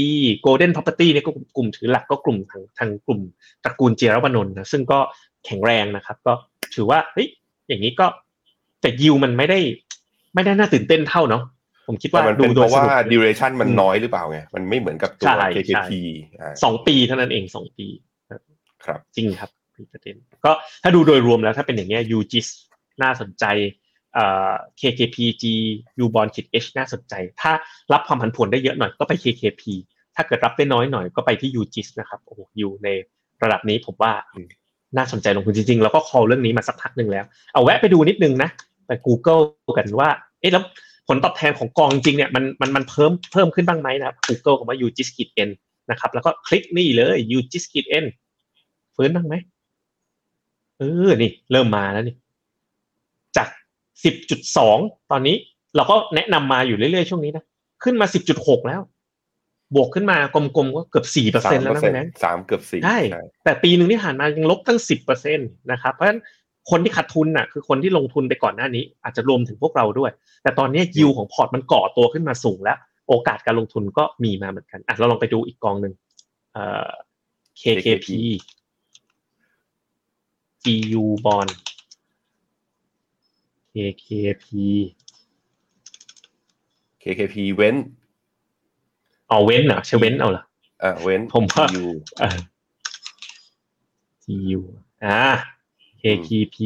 [0.46, 3.22] Golden Property เนี่ยก็กลุ่มถือหลักก็กลุ่มทางทางกลุ่ม
[3.64, 5.00] ตระกูลเจรวนนท์นะซึ่งก็
[5.46, 6.34] แข็งแรงนะครับ ก็
[6.76, 7.28] ถือว่าเฮ้ย
[7.68, 8.06] อย่างนี้ก็
[8.82, 9.60] แต่ยิวมันไม่ได้
[10.36, 11.44] ไม่ได้น่าตื่นเต้นเท่าเนาะ
[11.88, 15.92] ผมคิดว่าดูโดยเพราะว่า duration มันน้อยหรือเปล่าไงมันไม่เหมือนกับตัว KKP
[16.64, 17.88] สองปีเท่านั้นเองสองปี
[18.86, 19.50] ครับ จริงครับ
[19.94, 20.52] ประเด็นก็
[20.84, 22.48] ถ้าดูโดยรวมแล้วถ้าเป็นอย่างเงี้ย UGIS
[23.04, 23.46] น่าสนใจ
[24.80, 25.44] KKPG
[26.04, 27.52] U bond kit H น่าสนใจ ถ้า
[27.94, 29.64] รับความผันผวนได้เยอะหน่อยก็ไป KKP
[30.16, 32.88] ถ้าเกิดรับได้น้อยหน่อยก็ไปที่ UGIS นะครับโอ้อยู่ใน
[33.44, 34.14] ระดับนี้ผมว่า
[34.98, 38.50] น่าสนใจลงทุนจริงๆแล้วก็ call เรื่องนี้มาสักพักหนึ่งแล้ว เอาแวะไปดูนิดนึงนะ
[38.88, 39.42] ไป Google
[39.78, 40.10] กันว่า
[40.42, 40.64] เอ๊ะแล้ว
[41.08, 45.50] ผลตอบแทนของกองจริงเนี่ยมันมันมันเพิ่มเพิ่มขึ้นบ้างไหมนะครับ Google ของว่า u g i s k i t n
[45.90, 48.06] นะครับ แล้วก็คลิกนี่เลย u g i s k i t n
[48.96, 49.36] ฟื้นบ้างไหม
[50.80, 52.16] เออนี่ เริ่มมาแล้วนี่
[53.38, 53.48] จาก
[54.04, 54.78] สิบจุดสอง
[55.12, 55.36] ตอนนี้
[55.76, 57.44] เราก็แนะนำมาอยู่เรื่อยๆ ช่วงนี้นะ
[57.84, 58.82] ขึ้นมาสิบจุดหกแล้ว
[59.76, 63.00] บวกขึ้นมากลมๆก็เกือบสี่เปอร์เซ็นแล้วนะคุณแม่สามเกือบสี่ใช่
[63.44, 66.22] แต่ปีหนึ่งที่ผ่านมายังลบตั้งสิบเปอร์เซ็นตนะครับเพราะฉะนั้น
[66.70, 70.12] คนที่ขาดทุนน่ะคือคนที่ลงทุนไปก่อนหน้านี้ อาจจะรวมถึงพวกเราด้วย
[70.44, 75.94] แต่ตอนนี้ยิวของพอร์ตมันก่อตัวขึ้นมาสูงแล้ว โอกาสการลงทุนก็มีมาเหมือนกันอะเราลองไปดูอีกกองหนึ่ง
[76.54, 76.90] เอ่อ
[77.62, 78.08] KKP
[80.64, 81.52] GU bond
[83.74, 84.48] KKP
[87.02, 87.76] KKP เว้น
[89.30, 90.44] เอาเว้นเหรอใช่เว้นเอาเหรอ
[90.84, 92.38] อ่าเว้นผมว่าอยู่เออ
[94.24, 94.62] GU
[95.04, 95.20] อ่า
[96.02, 96.58] KKP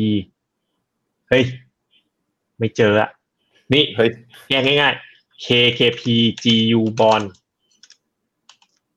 [1.30, 1.43] เฮ้ย
[2.58, 3.10] ไม่เจออะ
[3.74, 4.10] นี่เฮ้ย
[4.50, 6.02] แยกง่ายๆ KKP
[6.43, 7.26] GU bond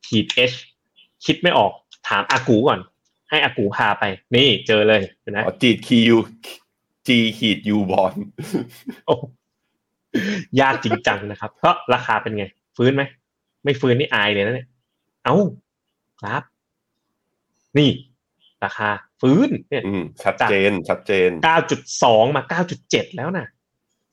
[0.06, 0.56] ขีด H
[1.24, 1.72] คิดไม่ออก
[2.08, 2.80] ถามอากูก่อน
[3.28, 6.16] ให้อากูพาไป นี่เจอเลยเห็นไหมอ๋อจีดคิว
[7.06, 8.14] จีขีดยูบอล
[9.06, 9.14] โอ้
[10.60, 12.44] ยากจริงจังนะครับก็ราคาเป็นไง
[12.76, 13.02] ฟื้นไหม
[13.64, 14.68] ไม่ฟื้นนี่อายเลยนะเนี่ย
[15.24, 15.36] เอ้า
[16.22, 16.42] ครับ
[17.78, 17.90] นี่
[18.64, 18.88] ราคา
[19.20, 21.30] ฟื้น เนี่ยอืมชัดเจน ชัดเจน
[21.82, 22.42] 9.2 มา
[22.80, 23.46] 9.7 แล้วนะ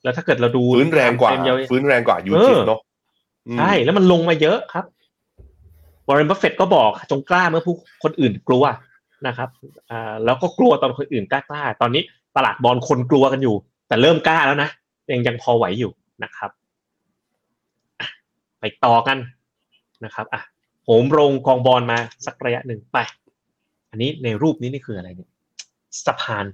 [0.04, 2.80] แล้วถ้าเกิดเราดูฟื้นแรงกว่าเฟมยาวฟื้นแรงกว่า UGIS เนาะ
[3.48, 4.86] อืมใช่ แล้วมันลงมาเยอะครับ
[6.08, 8.64] วอร์เรนบัฟเฟตก็บอกจงกล้าเมื่อผู้คนอื่นกลัว
[9.28, 9.50] นะครับ
[9.92, 12.04] อ่าแล้วก็กลัวตอนคนอื่นกล้ากล้า ตอนนี้
[12.36, 13.56] ตลาดบอลคนกลัวกันอยู่
[13.88, 14.70] แต่เริ่มกล้าแล้วนะ
[15.12, 15.92] ยังยังพอไหวอยู่
[16.24, 16.52] นะครับ
[18.00, 18.08] อะ
[18.60, 19.18] ไปต่อกัน
[20.06, 20.42] นะครับอะ
[20.84, 22.98] โหมโรงกองบอลมาสักระยะหนึ่งไป
[23.92, 25.30] อันนี้ในรูปนี้นี่คืออะไรเนี่ย
[26.06, 26.46] สะพาน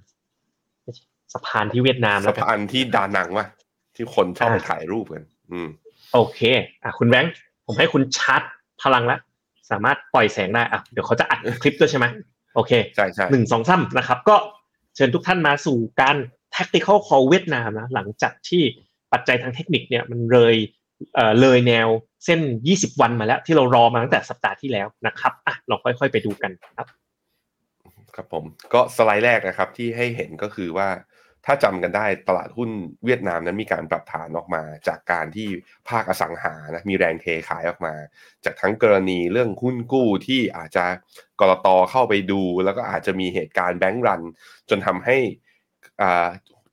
[1.33, 3.47] สะพานที่เวียดนามสะแล้วกันพานที่ดานังว่ะ
[3.95, 5.67] ที่คนชอบไปอ่าถ่ายรูปกัน อืม
[6.13, 6.39] โอเค
[6.83, 7.33] อะคุณแบงค์
[7.65, 8.41] ผมให้คุณชาร์จ
[8.83, 9.19] พลังแล้ว
[9.71, 12.05] สามารถปล่อยแสงได้อะเดี๋ยวเขาจะอัดคลิปด้วยใช่ไหม
[12.55, 14.35] โอเคใช่ใช่หนึ่งสองสามนะครับ ก็
[14.95, 16.15] เชิญทุกท่านมาสู่การ
[16.55, 18.63] tactical call เวียดนามนะหลังจากที่
[19.13, 20.55] ปัจจัยทางเทคนิคเนี่ยมันเลย
[21.15, 21.87] เอ่อเลยแนว
[22.25, 22.39] เส้น
[22.71, 26.87] 20 วันมาแล้ว ที่เรารอมาตั้งแต่สัปดาห์ที่แล้วนะครับอะเราค่อย ๆ ไปดูกันครับ
[28.15, 30.89] ครับผมก็สไลด์แรกนะครับที่ให้เห็นก็คือว่า
[31.45, 32.69] ถ้าจำกันได้ตลาดหุ้น
[33.05, 35.47] เวียดนามนั้นมีการปรับฐานออกมา จากการที่
[35.89, 37.93] ภาคอสังหานะมีแรงเทขายออกมา
[38.45, 40.85] จากทั้งกรณีเรื่องหุ้นกู้ที่อาจจะ
[41.39, 44.21] กรตเข้าไปดู แล้วก็อาจจะมีเหตุการณ์แบงก์รัน
[44.69, 45.17] จนทำให้
[46.01, 46.27] อ่า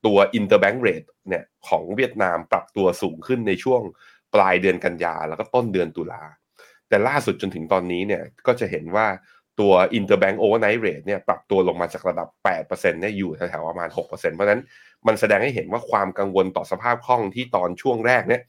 [0.05, 3.81] ตัว interbank rate เนี่ยของเวียดนามปรับตัวสูงขึ้นในช่วง
[4.35, 6.23] ปลายเดือนกันยาแล้วก็ต้นเดือนตุลา
[6.89, 9.07] แต่ล่าสุดจนถึงตอนนี้เนี่ยก็จะเห็นว่า
[9.59, 12.27] ตัว interbank overnight rate เนี่ยปรับตัวลงมาจากระดับ
[12.67, 14.61] 8%เนี่ยอยู่แถวๆประมาณ 6%เพราะนั้น
[15.07, 18.41] มันแสดงให้เห็นว่าความกังวลต่อสภาพคล่องที่ตอนช่วงแรกเนี่ย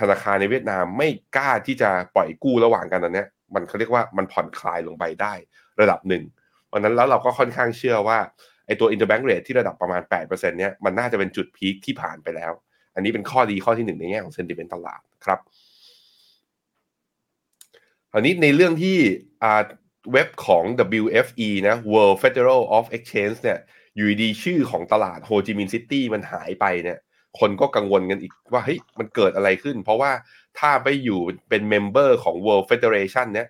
[0.00, 5.34] ธนาคารในเวียดนามไม่กล้าที่จะปล่อยกู้ระหว่างกันตอนเนี้ยมันเขาเรียกว่ามันผ่อนคลายลงไปได้
[5.80, 6.24] ระดับหนึ่ง
[6.66, 8.18] เพราะนั้นแล้วเราก็ค่อนข้างเชื่อว่า
[8.66, 12.52] ไอตัว interbank rate ที่ระดับประมาณ 8%เนี่ยมันน่าจะเป็นจุด peak ที่ผ่านไปแล้ว
[12.96, 15.38] อันนี้เป็นข้อดีข้อที่หนึ่งในแง่ของ sentiment ตลาดครับ
[18.12, 18.96] คราวนี้ในเรื่องที่
[20.12, 20.64] เว็บของ
[21.02, 23.58] WFE นะ World Federal of Exchange เนี่ย
[23.96, 26.98] อยู่ดีชื่อของตลาดโฮจิมินห์ซิตี้มันหายไปเนี่ย
[27.38, 30.12] คนก็กังวลกันอีกว่าเฮ้ยมันเกิดอะไรขึ้น เพราะว่า
[30.58, 33.48] ถ้าไปอยู่เป็นเมมเบอร์ของ World Federation เนี่ย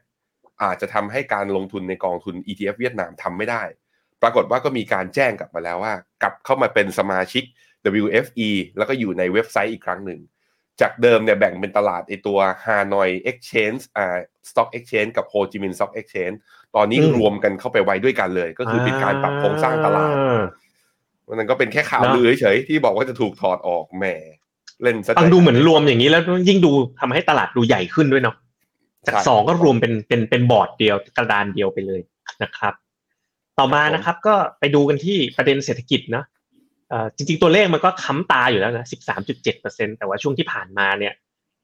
[0.62, 3.62] อาจจะทำให้การลงทุนในกองทุน ETF เวียดนามทำไม่ได้
[4.22, 7.44] ปรากฏว่าก็มีการแจ้งกลับมาแล้วว่า กลับเข้ามาเป็นสมาชิก
[8.05, 10.20] WFE แล้วก็อยู่ในเว็บไซต์อีกครั้งหนึ่ง
[10.81, 14.16] จากเดิมเนี่ยแบ่งเป็นตลาดไอตัว Hanoi Exchange อ่า
[14.49, 16.37] Stock Exchange กับ Ho Chi Minh Stock Exchange
[16.77, 20.38] ตอนนี้อืมรวมกันเข้าไปไว้ด้วยกันเลย ก็คือเป็นการปรับโครงสร้างตลาดอ่
[21.38, 24.05] มันก็เป็นแค่ข่าวเนอะลือเฉยๆที่บอกว่าจะถูกถอดออกแหม
[24.83, 28.37] เล่นซะฟังใจดูเหมือนรวมอย่างนี้แล้วยิ่งดูทำให้ตลาดดูใหญ่ขึ้นด้วยเนาะ
[29.07, 32.01] จากใช่สองก็รวมเป็นเป็นเป็นบอร์ดเดียวกระดานเดียวไปเลย
[32.42, 32.75] นะครับ
[33.59, 36.36] ต่อมานะครับ ก็ไปดูกันที่ประเด็นเศรษฐกิจเนาะเอ่อ
[37.16, 41.12] จริงๆตัวเลขมันก็ค้ำตาอยู่แล้วนะสิบสามจุดเจ็ดเปอร์เซ็นแต่ว่าช่วงที่ผ่านมาเนี่ย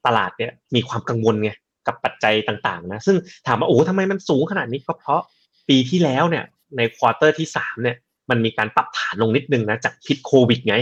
[0.05, 1.51] ตลาดเนี่ยมีความกังวลไง
[1.87, 5.21] กับปัจจัยต่างๆนะ ซึ่งถามว่าโอ้ทำไมมันสูงขนาดนี้ก็เพราะ
[5.69, 6.43] ปีที่แล้วเนี่ย
[6.77, 7.97] ใน quarter ที่สามเนี่ย
[8.29, 10.75] มันมีการปรับฐานลงนิดนึงนะจากพิษโควิดไง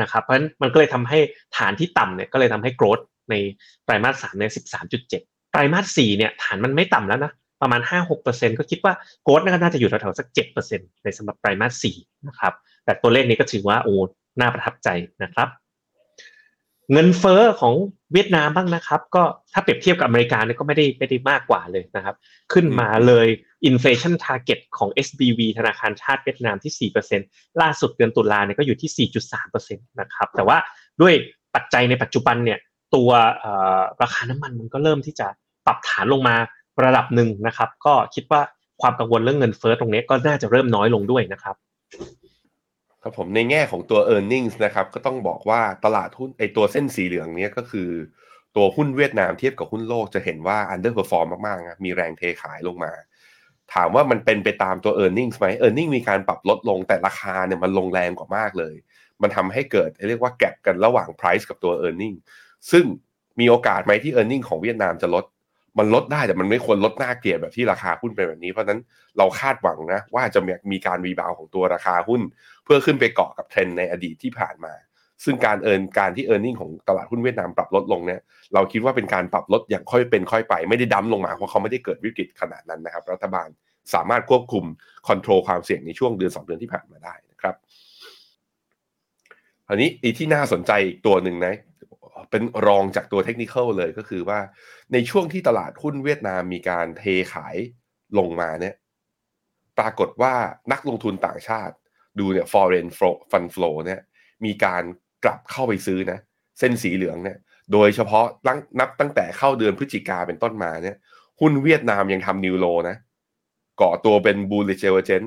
[0.00, 1.18] นะครับเพราะฉะนั้นมันก็เลยทำให้
[1.56, 2.98] ฐานที่ต่ำเนี่ยก็เลยทำให้โกรธ
[3.30, 3.34] ใน
[3.84, 5.22] ไตรมาสสามเนี่ยสิบสามจุดเจ็ด
[5.52, 7.32] ไตรมาสสี่เนี่ยฐานมันไม่ต่ำแล้วนะ
[7.62, 8.92] ประมาณห้าหกเปอร์เซ็นก็คิดว่า
[9.24, 11.96] โกรธน่าจะอยู่แถวๆสักเจ็ดเปอร์เซ็นในสำหรับไตรมาสสี่
[12.28, 13.94] นะครับ แต่ตัวเลขนี้ก็ถือว่าโอ้
[14.40, 14.88] น่าประทับใจ
[15.22, 15.48] นะครับ
[16.92, 17.74] เงินเฟ้อของ
[18.12, 19.22] เวียดนามบ้างนะครับ ก็
[19.52, 22.16] ถ้าเปรียบเทียบกับอเมริกาเนี่ยก็ไม่ได้ไม่ได้มากกว่าเลยนะครับ
[22.52, 23.26] ขึ้นมาเลย
[23.68, 26.90] inflation target ของ SBV ธนาคารชาติเวียดนามที่
[27.22, 29.08] 4%ล่าสุดเดือนตุลาเนี่ยก็อยู่ที่
[29.38, 30.58] 4.3%นะครับ แต่ว่า
[31.00, 31.14] ด้วย
[31.54, 32.58] ปัจจัยในปัจจุบันเนี่ย
[32.94, 33.10] ตัว
[34.02, 35.26] ราคาน้ำมันมันก็เริ่มที่จะ
[35.66, 36.36] ปรับฐานลงมา
[36.84, 38.40] ระดับหนึ่งนะครับ ก็คิดว่า
[38.82, 41.56] ความกังวลเรื่องเงินเฟ้อตรงนี้ก็น่าจะเริ่มน้อยลงด้วยนะครับ
[43.02, 47.90] ครับผมในแง่ของตัว e a r n i n g นะครับก็ต้องบอกว่าตลาดหุ้นไอตัวเส้นสีเหลืองนี้ก็คือ
[48.56, 52.92] ตัวหุ้นเวียดนามเทียบกับหุ้นโลกจะเห็นว่า underperform มากๆนะมีแรงเทขายลงมา
[53.74, 55.86] ถามว่ามันเป็นไปตามตัว e a r n i n g ไหม e a r n i n
[55.86, 58.74] g มีการปรับลดลงแต่ราคาเนี่ยมันลงแรงกว่ามากเลย
[59.22, 62.16] มันทำให้เกิดเรียกว่า gap กันระหว่าง price กับตัว e a r n i n g
[62.70, 62.84] ซึ่ง
[63.40, 65.24] มีโอกาสไหมที่ e a r n i n g ของเวียดนามจะลด
[65.78, 68.80] มันลดได้แต่มันไม่ควรลดน่าเกลียดแบบที่ราคาหุ้นเป็นแบบนี้เพราะนั้น
[69.18, 70.40] เราคาดหวังนะว่าจะ
[70.70, 72.20] มีการ rebound ของตัวราคาหุ้น
[72.64, 74.72] เพื่อขึ้นไปเกาะกับเทรนในอดีตที่ผ่านมา
[75.24, 78.20] ซึ่งการเอินการที่เออร์เน็งของตลาดหุ้นเวียดนามปรับลดลงเนี่ย
[78.54, 83.48] เราคิดว่าเป็นการปรับลดอย่างค่อยเป็นค่อยไป ไม่ได้ดั้มลงมาเพราะเขาไม่ได้เกิดวิกฤตขนาดนั้นนะครับ รัฐบาล
[83.94, 84.64] สามารถควบคุม
[85.08, 87.54] คอนโทรลความเสี่ยงในช่วงเดือน 2 เดือนที่ผ่านมาได้นะครับ
[89.68, 91.54] อันนี้อีที่น่าสนใจอีกตัวหนึ่งนะ
[92.30, 94.40] เป็นรองจากตัวเทคนิคเลยก็คือว่า
[94.92, 97.56] ในช่วงที่ตลาดหุ้นเวียดนามมีการเทขาย
[98.18, 98.74] ลงมาเนี่ย
[99.78, 100.34] ปรากฏว่า
[100.72, 101.74] นักลงทุนต่างชาติ
[102.18, 102.88] ดูเนี่ย foreign
[103.30, 104.00] fund flow เนี่ย
[104.44, 104.82] มีการ
[105.24, 106.18] กลับเข้าไปซื้อนะ
[106.58, 107.38] เส้นสีเหลืองเนี่ย
[107.72, 108.26] โดยเฉพาะ
[108.80, 110.96] นับตั้งแต่เข้าเดือนพฤศจิกาเป็นต้นมาเนี่ย
[111.40, 112.96] หุ้นเวียดนามยังทำนิวโลนะ
[113.80, 115.22] ก่อตัวเป็นบูลลิเจเวเจน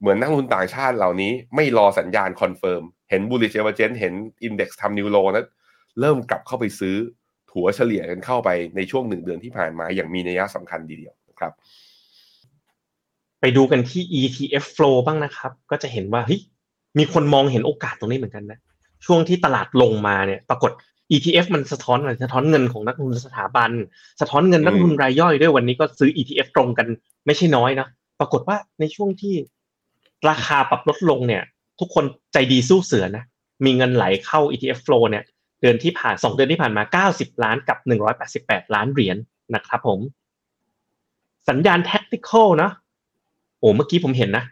[0.00, 5.46] เหมือนนักลงทุนต่างชาติเหล่านี้ไม่รอสัญญาณ confirm เห็นบูลลิเจเวเจนเห็นอินเด็กซ์ทำ new low นะ
[6.00, 6.96] เริ่มกลับเข้าไปซื้อ
[7.50, 11.52] ถัวเฉลี่ยกันเข้าไปในช่วงหนึ่งเดือนที่ผ่านมาอย่างมีนัยสำคัญทีเดียวครับ
[13.40, 16.40] ไปดูกันที่ ETF flow บ้างนะครับ ก็จะเห็นว่าเฮ้ย
[16.98, 18.58] มีคนมองเห็นโอกาสตรงนี้เหมือนกันนะ
[19.06, 20.70] ช่วงที่ตลาดลงมาเนี่ย ปรากฏ
[21.12, 23.70] ETF มันสะท้อนอะไรสะท้อนเงินของนักลงทุนสถาบัน
[24.20, 26.86] สะท้อนเงินนักลงทุนรายย่อยด้วยวันนี้ก็ซื้อ ETF ตรงกัน
[27.26, 27.86] ไม่ใช่น้อยนะ
[28.20, 29.34] ปรากฏว่าในช่วงที่
[30.28, 31.42] ราคาปรับลดลงเนี่ย
[31.80, 33.24] ทุกคนใจดีสู้เสือนะ
[33.64, 35.24] มีเงินไหลเข้า ETF flow เนี่ย
[35.60, 37.78] เดือนที่ผ่านสองเดือนที่ผ่านมา 90 ล้านกับ
[38.26, 40.00] 188 ล้านเหรียญนนะครับผม
[41.48, 42.70] สัญญาณ tactical นะ
[43.58, 44.44] โอ้เมื่อกี้ผมเห็นนะ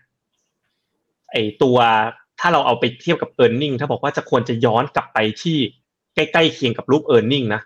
[1.32, 1.76] ไอตัว
[2.40, 5.56] ถ้าเราเอาไปเทียบกับ e a r n i n g ถ้าบอกว่าจะควรจะย้อนกลับไปที่
[6.14, 7.60] ใกล้ๆเคียงกับรูป e a r n i n g นะ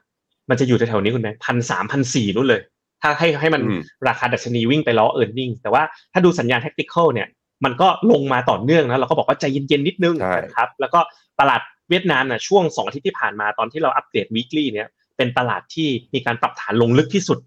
[0.51, 2.63] มันจะอยู่แถวๆนี้คุณแม่พันสามพันสี่นู่นเลย
[3.03, 3.63] ถ้าให้ให้มัน
[4.09, 5.83] ราคาดัชนีวิ่งไปล้อ e a r n i n g แต่ว่า
[6.13, 7.29] ถ้าดูสัญญาณ tactical เนี่ย
[7.65, 11.01] มันก็ลงมาต่อเนื่องนะ เราก็บอกว่าใจเย็นๆนิดนึงนะครับ แล้วก็
[11.41, 11.61] ตลาด
[11.91, 17.39] เวียดนามน่ะช่วงสองอาทิตย์ที่ผ่านมาตอนที่เราอัปเดต weekly เนี่ยเป็นตลาดที่มีการปรับฐานลงลึกที่สุด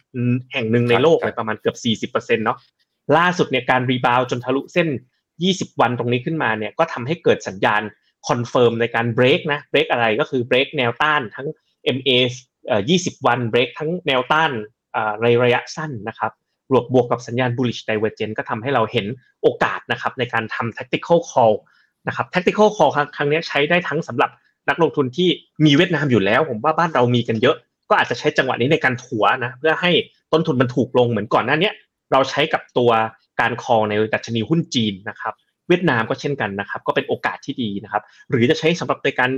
[0.54, 2.58] แห่งหนึ่งในโลกเลยประมาณเกือบ 40%เนาะ
[3.18, 4.88] ล่าสุดเนี่ยการ rebound จนทะลุเส้น
[5.34, 7.82] 20 วันตรงนี้ขึ้นมาเนี่ยก็ทำให้เกิดสัญญาณ
[8.28, 11.48] confirm ในการเบรกนะเบรกอะไรก็คือเบรกแนวต้านทั้ง
[11.98, 12.12] MA
[12.70, 14.52] 20 วันเบรกทั้งแนวต้าน
[15.22, 16.32] ในระยะสั้นนะครับ
[16.72, 19.06] รวมบวกกับสัญญาณ bullish divergence ก็ทำให้เราเห็น
[19.42, 21.56] โอกาสนะครับในการทำ tactical call
[22.08, 24.30] นะครับ tactical call ครั้งนี้ใช้ได้ทั้งสำหรับ
[24.70, 25.30] นักลงทุนที่
[25.66, 27.56] มีเวียดนามอยู่แล้ว ผมว่าบ้านเรามีกันเยอะ
[27.90, 29.92] ก็อาจจะใช้จังหวะนี้ในการถัวนะเพื่อให้
[30.34, 31.72] ต้นทุนมันถูกลงเหมือนก่อนหน้านี้
[32.12, 32.92] เราใช้กับตัว
[33.42, 35.34] การคอในดัชนีหุ้นจีนนะครับ
[35.68, 39.32] เวียดนามก็เช่นกันนะครับ ก็เป็นโอกาสที่ดีนะครับ หรือจะใช้สำหรับในการ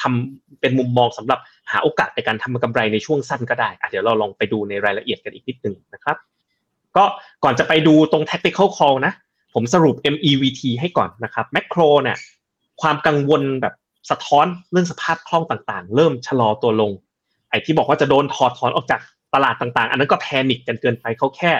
[0.00, 1.38] ทำเป็นมุมมองสำหรับ
[1.70, 6.16] หาโอกาสในการทำกำไรในช่วงสั้นก็ได้เดี๋ยวเราลองไปดูในรายละเอียดกันอีกนิดนึงนะครับ
[6.96, 7.04] ก็
[7.44, 9.12] ก่อนจะไปดูตรง tactical call นะ
[9.54, 12.16] ผมสรุป MEVT ให้ก่อนนะครับแมคโครเนี่ย
[12.82, 13.74] ความกังวลแบบ
[14.10, 16.92] สะท้อนเรื่องสภาพคล่องต่างๆ เริ่มชะลอตัวลง
[17.50, 19.00] ไอ้ที่บอกว่าจะโดนถอดถอนออกจาก
[19.34, 21.52] ตลาดต่างๆ อันนั้นก็แพนิคกันเกินไปเขาแค่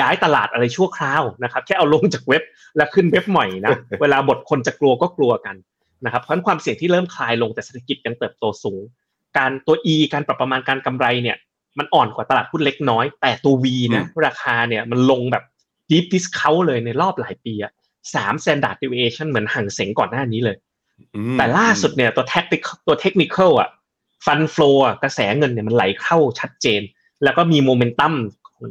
[0.00, 2.42] ย้ายตลาดอะไรชั่วคราวนะครับ แค่เอาลงจากเว็บ
[2.76, 5.56] แล้วขึ้นเว็บใหม่นะ เวลาบทคนจะกลัวก็กลัวกัน
[6.04, 8.82] นะครับ เพราะความเสี่ยงที่เริ่มคลายลงแต่เศรษฐกิจยังเติบโตสูง
[9.38, 11.36] การตัว E การปรับประมาณการกำไรเนี่ย
[11.78, 15.44] มันอ่อนกว่าตลาดหุ้นเล็กน้อย แต่ตัว V นะราคาเนี่ยมันลงแบบ
[15.90, 17.72] deep discount เลยในรอบหลายปีอะ
[18.14, 20.56] สาม standard deviation เหมือนห่างเสงก่อนหน้านี้เลย
[21.38, 23.68] แต่ล่าสุดเนี่ยตัวเทคนิคตัวเทคนิคอะ
[24.26, 26.80] ฟันฟลูอะกระแสเงินเนี่ยมันไหลเข้าชัดเจน
[27.24, 28.12] แล้วก็มีโมเมนตัม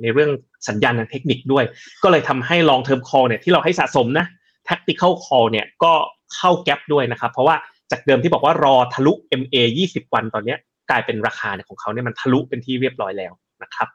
[0.04, 0.32] ในเรื่อง
[0.68, 1.66] สัญญาณทางเทคนิคด้วย
[2.04, 4.26] ก็เลยทำให้ long term call เนี่ยที่เราให้สะสมนะ
[4.68, 5.94] tactical call เนี่ยก็
[6.36, 7.56] เข้าแกลบด้วยนะครับ เพราะว่า
[7.92, 9.56] จากเดิมที่บอกว่ารอทะลุ MA
[9.90, 10.56] 20 วันตอนนี้
[10.90, 13.88] กลายเป็นราคาเนี่ยของเขาเนี่ยมันทะลุเป็นที่เรียบร้อยแล้วนะครับ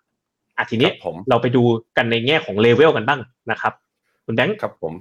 [0.56, 0.90] อะทีนี้
[1.30, 1.62] เราไปดู
[1.96, 3.72] กันในแง่ของเลเวลกันบ้างนะครับ
[4.26, 4.92] คุณแบงค์ครับผม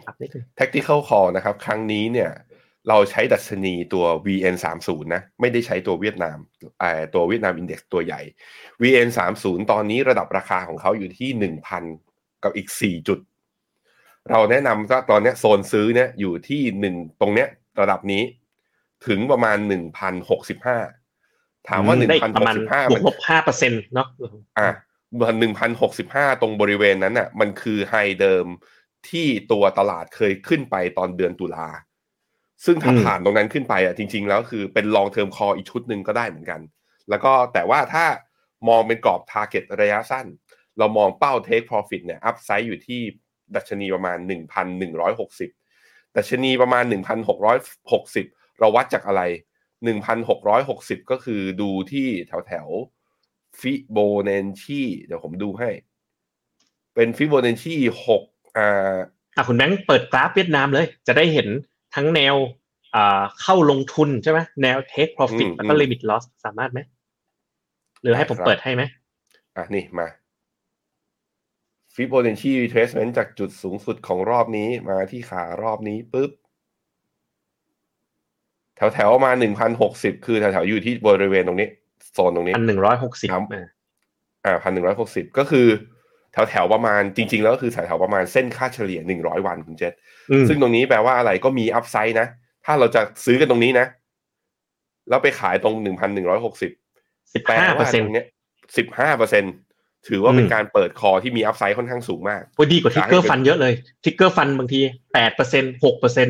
[0.60, 2.32] tactical call นะครับ ครั้งนี้เนี่ย
[2.90, 6.38] เราใช้ดัชนีตัว VN 3 0นะไม่ได้ใช้ตัวเวียดนาม
[6.80, 6.84] ไอ
[7.14, 8.22] ตัวเวียดนามอินเด็กซ์ตัวใหญ่
[8.82, 11.54] VN 3 0ตอนนี้ระดับราคาของเขาอยู่ที่
[11.90, 13.20] 1,000 กับอีก 4 จุด
[14.32, 17.48] เราแนะนำว่าตอนนี้โซนซื้อเนี่ยอยู่ที่หนึ่งตรงเนี้ย
[17.82, 18.24] ระดับนี้
[19.08, 19.58] ถึงประมาณ
[20.84, 22.02] 1,065ถามว่า 1,065
[22.46, 22.58] มัน
[22.92, 24.08] บวกลบ5เปอร์เซ็นต์เนาะ
[24.60, 24.70] อะ
[25.20, 28.46] 1,065ตรงบริเวณนั้นอะ มันคือไฮเดิม
[29.10, 31.68] ที่ตัวตลาดเคยขึ้นไปตอนเดือนตุลา
[32.66, 36.62] ซึ่งถ้าผ่านตรงนั้นขึ้นไปอะจริง ๆ แล้วคือเป็น long term call อีกชุดหนึ่งก็ได้เหมือนกัน
[37.10, 38.06] แล้วก็แต่ว่าถ้า
[38.68, 40.26] มองเป็นกรอบ target ระยะสั้น
[40.78, 43.02] เรามองเป้า take profit เนี่ย upside อยู่ที่
[43.56, 44.18] ดัชนีประมาณ
[44.98, 46.84] 1,160 ดัชนีประมาณ
[47.52, 49.22] 1,660 เราวัดจากอะไร
[50.18, 52.68] 1,660 ก็คือดูที่แถวแถว
[53.62, 55.70] ฟิโบเนนชีเดี๋ยวผมดูให้
[56.96, 57.76] เป็นฟิโบเนนชี
[58.18, 58.98] 6อ่า
[59.36, 61.48] อะคุณแบงค์เปิดกราฟเวียดนามเลย จะได้เห็น
[61.96, 62.36] ทั้งแนว
[62.96, 66.80] อ่าเข้าลงทุนใช่ไหมแนว take profit อืมแล้วก็อืม limit loss สามารถไหม
[68.02, 68.84] หรือให้ผมได้ครับเปิดให้ไหม
[69.58, 70.08] อะนี่มา
[71.96, 76.32] Fibonacci retracement จากจุดสูงสุดของรอบนี้มาที่ขารอบนี้ปุ๊บ
[78.76, 81.70] แถวแถวๆมาหนึ่งพันหกสิบคือแถวแถวๆอยู่ที่บริเวณตรงนี้
[82.14, 83.44] โซนตรงนี้อันหนึ่งร้อยหกสิบครับ
[84.46, 85.68] อ่าพันหนึ่งร้อยหกสิบก็คือ
[86.34, 89.94] แถวแถวๆประมาณจริง ๆ แล้วก็คือแถวแถวๆประมาณเส้นค่าเฉลี่ยหนึ่งร้อยวันคุณเจษ
[90.48, 92.28] ซึ่งตรงนี้แปลว่าอะไรก็มี upside นะ
[92.66, 93.88] ถ้าเราจะซื้อกันตรงนี้นะ
[95.10, 96.72] แล้วไปขายตรงหนึ่งพันหนึ่งร้อยหกสิบ
[97.34, 98.28] สิบห้าเปอร์เซ็นตต์รงเนี้ย
[98.78, 99.44] สิบห้าเปอร์เซ็นต์
[100.08, 103.74] ถือว่าเป็นอืมการเปิด callที่มี upside ค่อนข้างสูงมากโอ้ยดีกว่า trigger ขายให้เป็น fund เยอะเลย
[104.04, 104.80] trigger fund บางที
[105.14, 106.28] แปดเปอร์เซ็นหกเปอร์เซ็น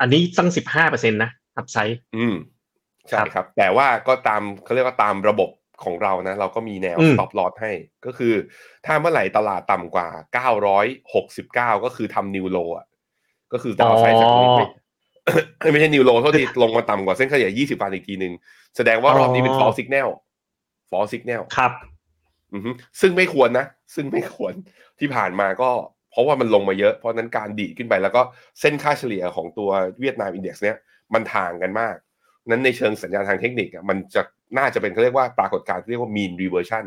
[0.00, 2.34] อันนี้ตั้งสิบห้าเปอร์เซ็นต์นะ upside อืม
[3.08, 5.50] ใช่ครับครับ แต่ว่าก็ตามเขาเรียกว่าตามระบบ
[5.84, 7.72] ของเรานะ เราก็มีแนวอืม stop loss ให้
[8.06, 8.34] ก็คือ
[8.86, 10.08] ถ้าเมื่อไหร่ตลาดต่ำกว่า
[10.76, 12.86] 969 ก็คือทำ new low อะ
[13.52, 18.32] ก็คือดาวไซด์จากตรงนี้ไม่ไม่ใช่นิวโลเท่าที่ลงมาต่ำกว่าเส้นเฉลี่ย20วันอีกทีหนึ่ง
[18.76, 20.08] แสดงว่ารอบนี้เป็น fall signal
[20.90, 21.72] fall signal ครับ
[22.54, 24.54] อือฮึซึ่งไม่ควรนะ ซึ่งไม่ควร
[25.00, 25.70] ที่ผ่านมาก็
[26.10, 28.22] เพราะว่ามันลงมาเยอะ เพราะฉะนั้นการดีดขึ้นไปแล้วก็
[28.60, 30.76] เส้นค่าเฉลี่ยของตัวเวียดนามอินเด็กซ์เนี้ย
[31.14, 31.96] มันห่างกันมาก
[32.50, 34.22] นั้นในเชิงสัญญาณทางเทคนิคมันจะ
[34.58, 36.84] น่าจะเป็นเขาเรียกว่าปรากฏการณ์ที่เรียกว่า mean reversion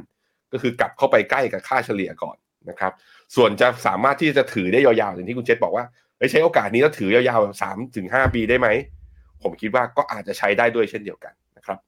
[0.53, 2.37] ก็คือกลับเข้าไปใกล้กับค่าเฉลี่ยก่อน
[2.69, 2.91] นะครับ
[3.35, 5.85] ส่วนจะสามารถที่จะถือได้ยาวๆอย่างที่คุณเจษบอกว่า
[6.31, 8.67] ใช้โอกาสนี้แล้วถือยาวๆสามถึงห้าปีได้ไหม
[9.41, 11.79] ผมคิดว่าก็อาจจะใช้ได้ด้วยเช่นเดียวกันนะครับ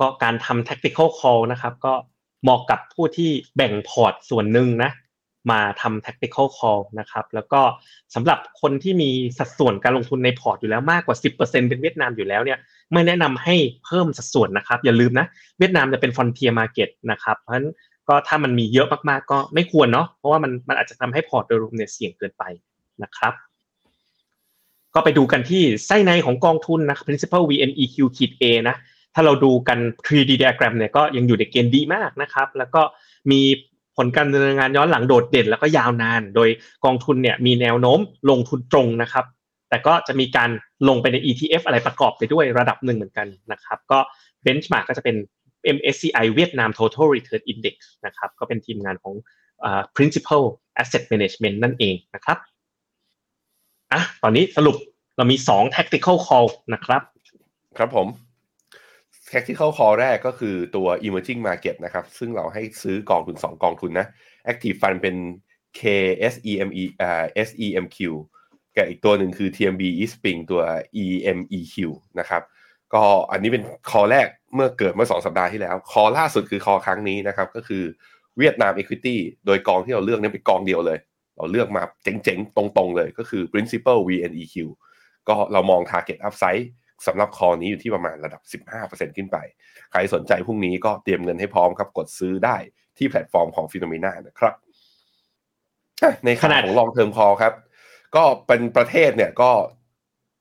[0.00, 1.94] ก็การทำ tactical call นะครับ ก็
[2.42, 4.90] เหมาะกับผู้ที่แบ่งพอร์ตส่วนหนึ่งนะ
[5.50, 7.60] มาทำ tactical call นะครับ แล้วก็
[8.14, 12.58] สำหรับคนที่มีสัดส่วนการลงทุนในพอร์ตอยู่แล้วมากกว่า 10%เป็นเวียดนามอยู่แล้วเนี่ย
[12.92, 15.26] ไม่แนะนำให้เพิ่มสัดส่วนนะครับ อย่าลืมนะ
[15.58, 17.68] เวียดนามจะเป็น frontier market นะครับ เพราะฉะนั้น
[18.08, 22.44] ก็ถ้ามันมีเยอะมากๆ ก็ไม่ควรเนาะเพราะว่ามันมันอาจจะทำให้พอร์ตโดยรวมเนี่ยเสี่ยงเกินไป
[23.02, 23.32] นะครับ
[24.94, 28.76] ก็ไปดูกันที่ไส้ในของกองทุนนะ principal VNEQ ขีด A นะ
[29.14, 32.82] ถ้าเราดูกัน 3D diagram เนี่ยก็ยังอยู่ในเกณฑ์ดีมากนะครับ แล้วก็
[33.30, 33.40] มี
[33.98, 36.48] ผลการดำเนินงานย้อนหลังโดดเด่นแล้วก็ยาวนาน โดย
[36.84, 37.98] กองทุนเนี่ยมีแนวโน้ม
[38.30, 39.24] ลงทุนตรงนะครับ
[39.68, 40.50] แต่ก็จะมีการ
[40.88, 43.98] ลงไปใน ETF อะไรประกอบไปด้วยระดับหนึ่งเหมือนกันนะครับ ก็
[44.44, 45.16] benchmark ก็จะเป็น
[45.76, 47.76] MSCI เวียดนาม Total Return Index
[48.06, 49.14] นะครับ ก็เป็นทีมงานของ
[49.96, 50.42] Principal
[50.82, 52.38] Asset Management นั่นเองนะครับ
[53.92, 54.76] อะตอนนี้สรุป
[55.16, 57.02] เรามี 2 tactical call นะครับ
[57.78, 58.06] ครับผม
[59.32, 64.06] tactical call แรกก็คือตัว emerging market นะครับ ซึ่งเราให้ซื้อกองทุน 2 กองทุนนะ
[64.50, 65.16] active fund เป็น
[65.78, 67.98] KSEME อ่า SEMQ
[68.76, 70.62] กับอีกตัวหนึ่งคือ TMB Eastspring ตัว
[71.04, 71.76] EMEQ
[72.18, 72.42] นะครับ
[72.94, 77.84] ก็อันนี้เป็น call แรกเมื่อเกิดเมื่อ 2 สัปดาห์ที่แล้ว คอล่าสุดคือคอครั้งนี้นะครับ ก็คือ
[78.38, 79.16] เวียดนาม Equity
[79.46, 80.98] โดยกองที่เราเลือกนี่เป็นกองเดียวเลย
[81.36, 84.54] เราเลือกมาเจ๋งๆ ตรงๆเลยก็คือ Principal VNEQ
[85.28, 86.64] ก็เรามอง Target Upside
[87.06, 89.36] สำหรับ call นี้อยู่ที่ประมาณระดับ 15%ขึ้นไป
[89.92, 92.56] ใครสนใจพรุ่งนี้ก็เตรียมเงินให้พร้อมครับ กดซื้อได้
[92.98, 94.54] ที่แพลตฟอร์มของ FINNOMENA นะครับ
[96.02, 97.54] อะในขขนาณะดของ long term call ครับ
[98.16, 99.50] ก็เป็นประเทศเนี่ยก็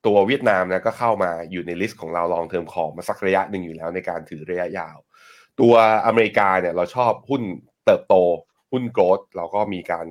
[0.05, 4.97] ตัวเวียดนามนะก็เข้ามาอยู่ใน list ของเรา long term call มาสักระยะหนึ่งอยู่แล้วในการถือระยะยาว
[5.60, 5.74] ตัว
[6.05, 7.43] อเมริกาเนี่ยเราชอบหุ้น
[7.86, 8.16] เติบโต
[8.72, 10.05] หุ้น growth เราก็มีการ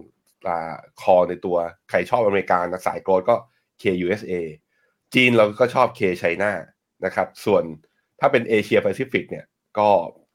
[0.48, 1.56] อ่า call ในตัว
[1.90, 3.36] ใครชอบอเมริกานะสาย growth ก็
[3.82, 4.34] KUSA
[5.14, 6.50] จีนเราก็ชอบ K China
[7.04, 7.62] นะครับ ส่วน
[8.20, 9.44] ถ้าเป็นเอเชียแปซิฟิกเนี่ย
[9.78, 9.88] ก็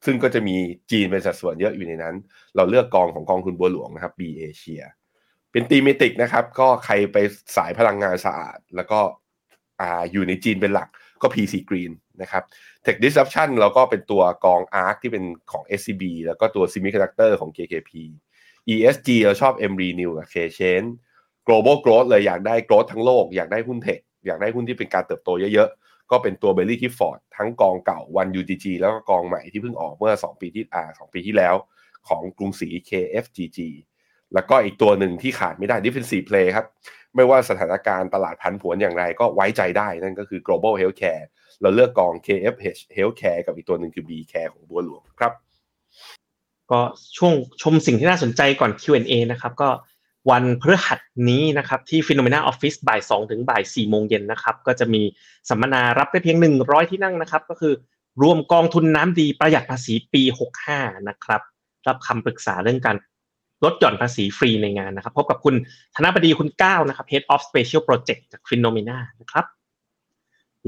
[0.05, 0.55] ซึ่งก็จะมี
[0.91, 2.15] จีนเป็นสัดส่วนเยอะอยู่ในนั้น
[2.55, 4.83] เราเลือกกองของกองทุนบัวหลวงนะครับ B Asia
[5.51, 7.17] เป็นตีมิติกนะครับ ก็ใครไป
[7.57, 8.99] สายพลังงานสะอาด แล้วก็
[9.81, 10.89] อ่าอยู่ในจีนเป็นหลัก
[11.21, 11.91] ก็ PC Green
[12.21, 12.43] นะครับ
[12.85, 17.91] Tech Disruption เราก็เป็นตัวกอง ARK ที่เป็นของ SCB แล้วก็ตัว Semiconductor ของ KKP
[18.73, 20.83] ESG เราชอบ M Renew กับ K Chain
[21.47, 27.13] Global Growth เลยอยากได้ growth ทั้งโลก อยากได้หุ้นเทค อยากได้หุ้นที่เป็นการเติบโตเยอะๆ ก็เป็นตัว Belly t i f f o r
[27.15, 31.55] d ทั้งกองเก่า One UTG แล้วก็กองใหม่ที่เพิ่งออกเมื่อ 2 ปีที่อ่า2ปีที่แล้ว
[32.07, 33.59] ของกรุงศรี KFGG
[34.33, 36.65] แล้วก็อีกตัวหนึ่งที่ขาดไม่ได้ Defensive Play ครับ
[37.15, 41.25] ไม่ว่าสถานการณ์ตลาดพันผวนอย่างไรก็ไว้ใจได้นั่นก็คือ global healthcare
[41.61, 45.33] เราเลือกกอง KFH healthcare กับอีกตัวหนึ่งคือ B care ของบัวหลวงครับ
[46.71, 46.79] ก็
[47.17, 49.69] ช่วงชมสิ่งที่น่าสนใจก่อน Q&A นะครับ ก็
[50.29, 50.99] วันพฤหัส
[51.29, 55.01] นี้นะครับที่ฟิโนเมนาออฟฟิศบ่ายสองถึงบ่ายสี่โมงเย็นนะครับก็จะมี
[55.49, 57.73] สัมมนารับได้เพียงหนึ่งร้อยที่นั่งนะครับ ก็คือ
[58.21, 61.41] รวมกองทุนน้ำดีประหยัดภาษีปีหกห้านะครับ
[61.87, 62.95] รับคำปรึกษาเรื่องการ
[63.63, 65.55] ลดหย่อนภาษีฟรีในงานนะครับ พบกับคุณ
[65.95, 69.45] ธนบดีคุณก้าวนะครับ Head of Special Project จาก p h e n o m e n a นะครับ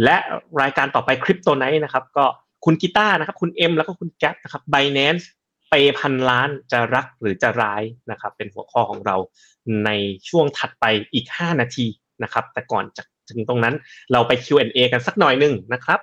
[0.03, 0.17] และ
[0.61, 2.25] รายการต่อไปคริปโตไนท์นะครับ ก็
[2.65, 5.25] คุณกีตาร์นะครับ คุณเอ็มแล้วก็คุณแก๊ปนะครับ Binance
[5.75, 9.15] เปพันล้านจะรักหรือจะร้ายนะครับ เป็นหัวข้อของเรา
[9.85, 9.89] ใน
[10.29, 11.87] ช่วงถัดไปอีก 5 นาที
[12.23, 13.75] นะครับ แต่ก่อนจะถึงตรงนั้น
[14.11, 15.99] เราไป Q&A กันสักหน่อยหนึ่งนะครับ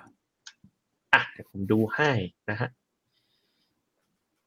[1.13, 2.11] อะเดี๋ยวผมดูให้
[2.49, 2.69] นะฮะ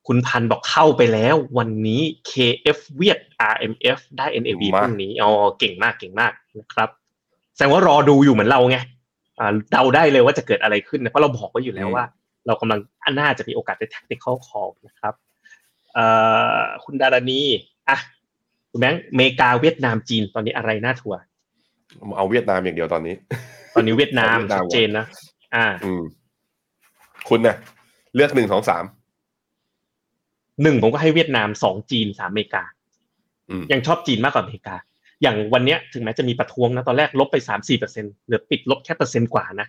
[0.06, 2.00] คุณพันบอกเข้าไปแล้ววันนี้
[2.30, 3.20] KF เวียด
[3.52, 6.88] RMF ได้ NAV พรุ่งนี้อ๋อเก่งมากเก่งมากนะครับ
[7.54, 8.78] แสดงว่ารอดูอยู่เหมือนเราไง
[9.38, 12.04] อ่าเดาได้เลยว่าจะเกิดอะไรขึ้นนะเพราะเราบอกไว้อยู่แล้วว่า
[12.46, 12.80] เรากำลัง
[13.20, 15.14] น่าจะมีโอกาสได้ tactical call นะครับ
[15.94, 16.06] เอ่
[16.58, 17.40] อคุณดารณี
[17.88, 17.98] อะ
[18.70, 21.18] คุณแบงค์อเมริกาเวียดนามจีนตอนนี้อะไรน่าทัวร์
[22.16, 23.14] เอาเวียดนามอย่างเดียวตอนนี้
[23.74, 25.06] ตอนนี้เวียดนามเอาเวียดนามชัดเจนนะ
[25.54, 26.02] อ่า อืม
[27.28, 27.56] คุณนะ
[28.14, 28.84] เลือกหนึ่งสองสาม
[30.62, 32.64] หนึ่งผมก็ให้เวียดนามสองจีนสามอเมริกา
[33.50, 34.76] อืมยังชอบจีนมากกว่าอเมริกา
[35.22, 39.68] อย่างวันเนี้ยถึงแม้จะมีประท้วงนะ ตอนแรกลบไปสามสี่เปอร์เซ็นเหลือปิดลบแค่เปอร์เซ็นต์กว่านะ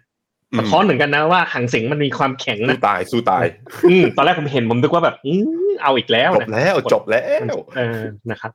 [0.58, 3.46] สะท้อนเหมือนกันนะว่าหางเสงมันมีความแข็งสู้นะตายสู้ตาย
[3.90, 5.34] อืมตอนแรกผมเห็นผมนึกว่าแบบอื
[5.70, 7.22] มเอาอีกแล้วจบนะแล้วจบแล้
[7.54, 8.52] วเออนะครับ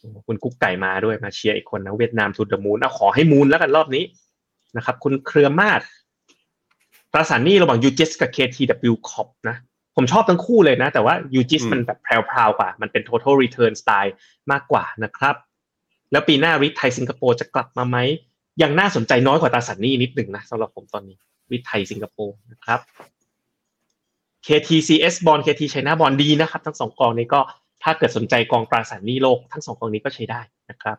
[0.00, 4.04] โอ้คุณกุ๊กไก่มาด้วยมาเชียร์อีกคนนะเวียดนามทูดมูนเอาขอให้มูนแล้วกันรอบนี้
[4.76, 5.80] นะครับ คุณเครือมาศ
[7.12, 9.56] ตราสารหนี้ระหว่าง UGIS กับ KTW Corp นะ
[9.96, 14.12] ผมชอบทั้งคู่เลยนะ แต่ว่า UGIS มันแบบแพรวๆกว่า มันเป็น total return style
[14.52, 15.34] มากกว่านะครับ
[16.12, 17.98] แล้วปีหน้าริทไทยสิงคโปร์จะกลับมาไหม
[18.62, 21.16] ยังน่าสนใจน้อยกว่าตราสารหนี้นิดหนึ่งนะสำหรับผมตอนนี้
[21.52, 22.80] ริทไทยสิงคโปร์นะครับ
[24.46, 27.40] KTCS บอล KT China บอลดีนะครับ ทั้งสองกองนี้ก็
[27.82, 30.40] ถ้าเกิดสนใจกองตราสารหนี้โลก ทั้งสองกองนี้ก็ใช้ได้
[30.70, 30.96] นะครับ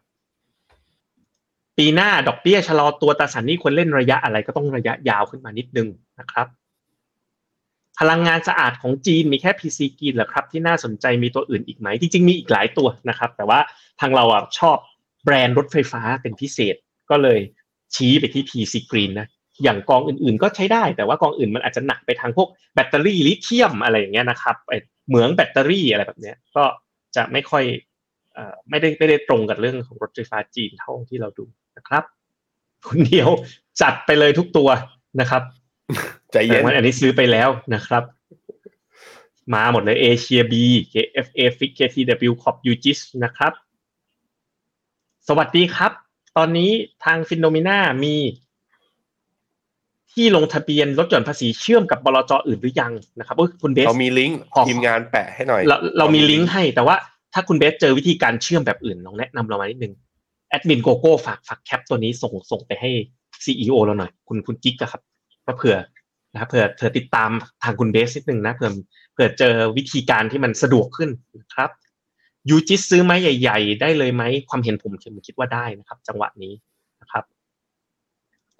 [1.78, 5.88] ปีหน้าดอกเบี้ยชะลอตัวตราสารหนี้ควรเล่นระยะอะไรก็ต้องระยะยาวขึ้นมานิดนึง
[6.20, 6.48] นะครับ
[8.00, 13.60] พลังงานสะอาดของจีนมีแค่ PC กีนเหรอครับ ที่น่าสนใจมีตัวอื่นอีกไหมจริงๆมีอีกหลายตัวนะครับ แต่ว่า
[14.00, 14.78] ทางเราอะชอบ
[15.24, 16.76] แบรนด์รถไฟฟ้าเป็นพิเศษ
[17.10, 17.40] ก็เลย
[17.96, 19.28] ชี้ไปที่ PC Green นะ
[19.64, 24.74] อย่างกองอื่นๆก็ใช้ได้แต่ว่ากองอื่นมันอาจจะหนักไปทางพวกแบตเตอรี่ลิเธียมอะไรอย่างเงี้ยนะครับไอ
[25.08, 26.64] เหมืองแบตเตอรี่อะไรแบบเนี้ยก็
[27.16, 27.64] จะไม่ค่อย
[28.34, 31.46] เอ่อไม่ได้ไม่ได้ตรงกับเรื่องของรถไฟฟ้าจีนเท่าที่เราดู
[31.78, 32.04] นะครับ
[32.88, 33.30] คุณเดียว
[33.82, 34.70] จัดไปเลยทุกตัว
[35.20, 35.42] นะครับ
[36.32, 38.04] ใจเย็แต่นว่าอันนี้ซื้อไปแล้วนะครับ
[39.54, 43.54] มาหมดเลยเอเชียบี KFA Fix KTW Corp UGIS นะครับ
[45.28, 45.92] สวัสดีครับ
[46.40, 46.72] ตอนนี้
[47.06, 48.16] ทาง FINNOMENA มี
[50.14, 56.96] ที่ลงทะเบียนลดหย่อนภาษีเชื่อมกับบลจอื่นหรือยังนะครับเอ้ยคุณเบสเรามีลิงก์ขอทีมงานแปะให้หน่อย เราเรามีลิงก์ให้แต่ว่า
[57.34, 59.94] ถ้าคุณเบสเจอวิธีการเชื่อมแบบอื่นลองแนะนำเรามานิดนึง
[60.50, 62.92] แอดมินโกโก้ฝากฝาก cap ตัวนี้ส่งส่งไปให้
[63.44, 65.02] ซีอเราหน่อย คุณคุณกิ๊กอะครับ
[65.46, 65.78] ก็เผื่อ
[66.34, 67.30] นะครับเผื่อเผื่อติดตาม
[67.64, 68.72] ทางคุณเบสนิดนึงนะเผื่อ
[69.14, 71.10] เผื่อเจอวิธีการที่มันสะดวกขึ้น
[71.42, 71.70] นะครับ
[72.50, 76.54] ยูจิสซื้อไม้ใหญ่ ๆ ได้เลยไหมความเห็นผมผมคิดว่าได้นะครับ จังหวะนี้
[77.02, 77.24] นะครับ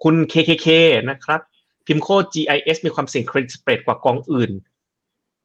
[0.02, 0.66] คุณ KKK
[1.10, 1.40] นะครับ
[1.86, 4.52] พิมโค GIS มีความเสี่ยงเครดิตสเปรดกว่ากองอื่น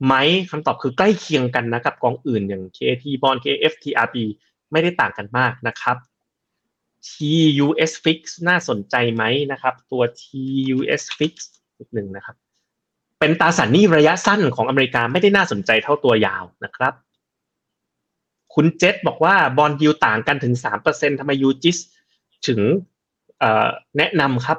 [0.06, 0.14] ไหม
[0.52, 4.16] คำตอบคือใกล้เคียงกันนะกับ กองอื่นอย่าง KT Bond KF TRB
[4.72, 5.98] ไม่ได้ต่างกันมากนะครับ
[7.10, 11.34] TUS Fix น่าสนใจไหมนะครับ ตัว TUS Fix
[11.80, 12.36] นิดหนึ่งนะครับ
[13.20, 16.94] เป็นตราสารหนี้ระยะสั้นของอเมริกาไม่ได้น่าสนใจเท่าตัวยาวนะครับ
[18.56, 20.54] คุณเจษบอกว่า bond yield ต่างกันถึง
[20.88, 21.78] 3%ทำไม UGIS
[22.48, 22.60] ถึง
[23.98, 24.58] แนะนำครับ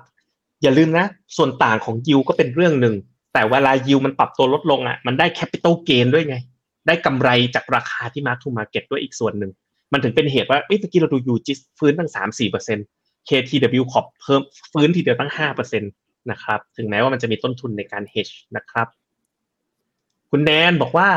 [0.63, 2.95] อย่าลืมนะ ส่วนต่างของยิวก็เป็นเรื่องหนึ่ง
[3.33, 6.37] แต่เวลายิวมันปรับตัวลดลงอะมันได้ capital gain ด้วยไง
[6.87, 9.51] ได้กำไรจากราคาที่มาร์ k ทูมาเก็ตด้วยอีกส่วนหนึ่ง
[9.93, 12.87] มันถึงเป็นเหตุว่าเอ้เมื่อกี้เราดู UGIS ฟื้นตั้งสามสี่เปอร์เซ็นต์
[13.29, 14.41] KT-WCORP เพิ่ม
[14.73, 15.87] ฟื้นทีเดียวตั้งห้าเปอร์เซ็นต
[16.31, 18.87] นะครับ ถึงแม้ว่ามันจะมีต้นทุนในการ hedge นะครับ
[20.31, 21.09] คุณแนนบอกว่า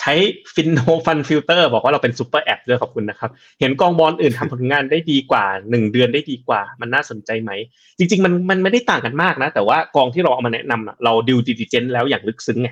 [0.00, 0.14] ใช้
[0.54, 3.30] Finno fund filter บอกว่าเราเป็น super app ด้วยขอบคุณนะครับ
[3.60, 7.50] เห็นกองบอลอื่นทำผลงานได้ดีกว่าหนึ่งเดือนได้ดีกว่า มันน่าสนใจไหม
[7.98, 12.68] จริง ๆ มันมันไม่ได้ต่างกันมากนะ แต่ว่ากองที่เราเอามาแนะนำเราดิวดิจิเจนแล้วอย่างลึกซึ้งไง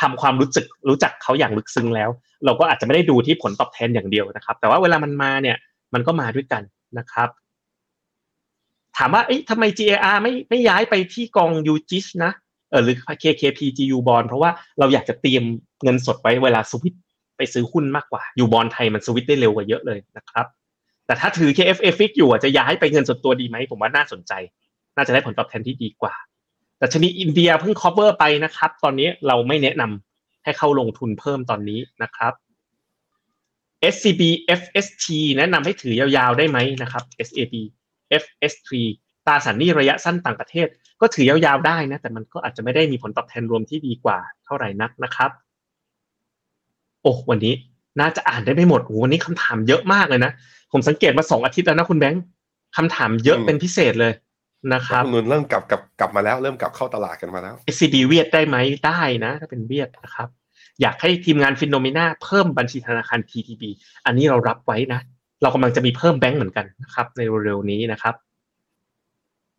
[0.00, 2.10] ทำความรู้จักรู้จักเขาอย่างลึกซึ้งแล้ว
[2.44, 5.56] เราก็อาจจะไม่ได้ดูที่ผลตอบแทนอย่างเดียวนะครับ แต่ว่าเวลามันมาเนี่ย
[5.94, 6.62] มันก็มาด้วยกัน
[6.98, 7.28] นะครับ
[8.96, 12.32] ถามว่าเอ๊ะทำไม GAR ไม่ไม่ย้ายไปที่กอง UGIS นะ
[12.70, 15.44] เออหรือ KKP GU Bond เพราะว่าเราอยากจะเตรียม
[15.82, 16.94] เงินสดไว้เวลาสวิต
[17.36, 20.46] ไปซื้อหุ้นมากกว่า อยู่บอลไทยมันสวิตได้เร็วกว่าเยอะเลยนะครับ
[21.06, 24.32] แต่ถ้าถือ KFA Fix อยู่อ่จะย้ายไปเงินสดตัวดีไหมผมว่าน่าสนใจ
[24.96, 26.14] น่าจะได้ผลตอบแทนที่ดีกว่า
[26.78, 32.32] แต่ชนีอินเดียเพิ่ง cover ไปนะครับ ตอนนี้เราไม่แนะนำให้เข้าลงทุนเพิ่มตอนนี้นะครับ
[33.94, 34.22] SCB
[34.60, 35.06] FST
[35.38, 37.54] แนะนำให้ถือยาวๆได้ไหมนะครับ SAB
[38.22, 38.70] FST
[39.26, 40.66] ตราสารหนี้ระยะสั้นต่างประเทศ
[41.00, 45.30] ก็ถือยาวๆได้นะ แต่มันก็อาจจะไม่ได้มีผลตอบแทนรวมที่ดีกว่าเท่าไหร่นักนะครับ
[47.02, 47.54] โอ้วันนี้
[48.00, 50.32] น่าจะอ่านได้ไม่หมดโอ้วันนี้คำถามเยอะมากเลยนะ
[50.72, 52.22] ผมสังเกตมาสองอาทิตย์แล้วนะคุณแบงค์
[52.76, 54.12] คำถามเยอะเป็นพิเศษเลย
[54.74, 58.56] นะครับนักลงทุนเริ่มกลับกลับกลับมาแล้ว เริ่มกลับเข้าตลาดกันมาแล้ว SCB เวียดได้ไหม
[58.86, 60.28] ได้นะ ถ้าเป็นเวียดนะครับ
[60.80, 63.62] อยากให้ทีมงาน FINNOMENA เพิ่มบัญชีธนาคาร TTB
[64.06, 65.00] อันนี้เรารับไว้นะ
[65.42, 68.14] เรากำลังจะมีเพิ่มแบงก์เหมือนกันนะครับ ในเร็วๆนี้นะครับ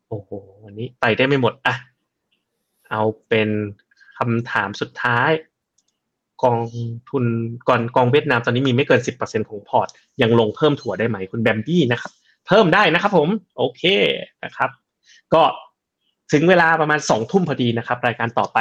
[0.09, 0.29] โอ้โห
[0.63, 1.75] วันนี้ไปได้ไม่หมดอะ
[2.91, 3.49] เอาเป็น
[4.17, 5.31] คำถามสุดท้าย
[6.43, 6.59] กอง
[7.09, 7.25] ทุน
[7.69, 9.87] ก่อนกองเวียดนามตอนนี้มีไม่เกิน10%ของพอร์ต
[10.21, 12.11] ยังลงเพิ่มถัวได้ไหมคุณแบมบี้นะครับ
[12.47, 13.83] เพิ่มได้นะครับผม โอเค
[14.43, 14.69] นะครับ
[15.33, 15.41] ก็
[16.31, 18.57] ถึงเวลาประมาณสองทุ่มพอดีนะครับ รายการต่อไป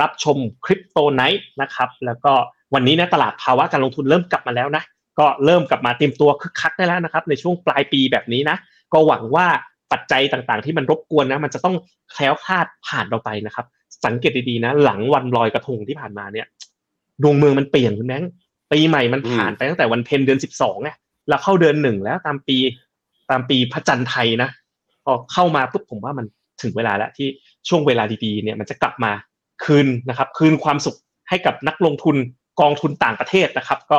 [0.00, 2.32] รับชมคริปโตไนท์นะครับ แล้วก็
[2.74, 4.82] วันนี้นะตลาดภาวะการลงทุนเริ่มกลับมาแล้วนะ
[5.18, 8.56] ก็เริ่มกลับมาเตรียมตัวคึกคักได้แล้วนะครับ ในช่วงปลายปีแบบนี้นะ
[8.92, 9.46] ก็หวังว่า
[9.92, 11.76] ปัจจัยต่างๆ ที่มันรบกวนนะ มันจะต้อง
[12.12, 13.66] แคล้วคลาดผ่านเราไปนะครับ
[14.04, 16.46] สังเกตดีๆนะ หลังวันลอยกระทงที่ผ่านมาเนี่ย
[17.22, 18.24] ดวงเมืองมันเปลี่ยนคุณแบง
[18.72, 20.90] ปีใหม่มันผ่านไปตั้งแต่วันเพ็ญเดือนสิบสองไง
[21.28, 22.56] แล้วเข้าเดือนหนึ่งแล้วตามปี
[23.30, 24.50] ตามปีพระจันทร์ไทยนะ
[25.04, 26.26] พอเข้ามาปุ๊บผมว่ามัน
[26.62, 27.28] ถึงเวลาแล้วที่
[27.68, 29.12] ช่วงเวลาดีๆเนี่ยมันจะกลับมา
[29.64, 30.96] คืนนะครับ คืนความสุข
[31.28, 32.16] ให้กับนักลงทุน
[32.60, 33.98] กองทุนต่างประเทศนะครับ ก็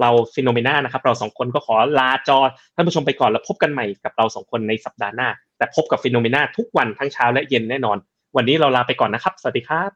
[0.00, 2.38] เรา FINNOMENA นะครับ เราสองคนก็ขอลาจอ
[2.74, 5.28] ท่านผู้ชมไปก่อนแล้วพบกันใหม่กับเราสองคนในสัปดาห์หน้า
[5.58, 7.96] แต่พบกับ FINNOMENA ทุกวันทั้งเช้าและเย็นแน่นอน
[8.36, 9.90] วันนี้เราลาไปก่อนนะครับ สวัสดีครับ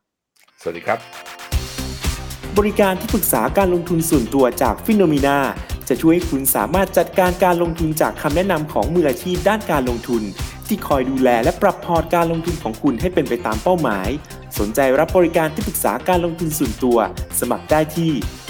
[0.63, 0.99] สวัสดีครับ
[2.59, 5.39] บริการที่ปรึกษาการลงทุนส่วนตัวจาก FINNOMENA
[5.89, 10.23] จะช่วยให้คุณสามารถจัดการการลงทุนจากคำแนะนำของมืออาชีพด้านการลงทุน
[10.67, 14.09] ที่คอยดูแลและปรับพอร์ตการลงทุนของคุณให้เป็นไปตามเป้าหมาย
[14.59, 16.99] สนใจรับบริการที่ปรึกษาการลงทุนส่วนตัว
[17.41, 18.13] สมัครได้ที่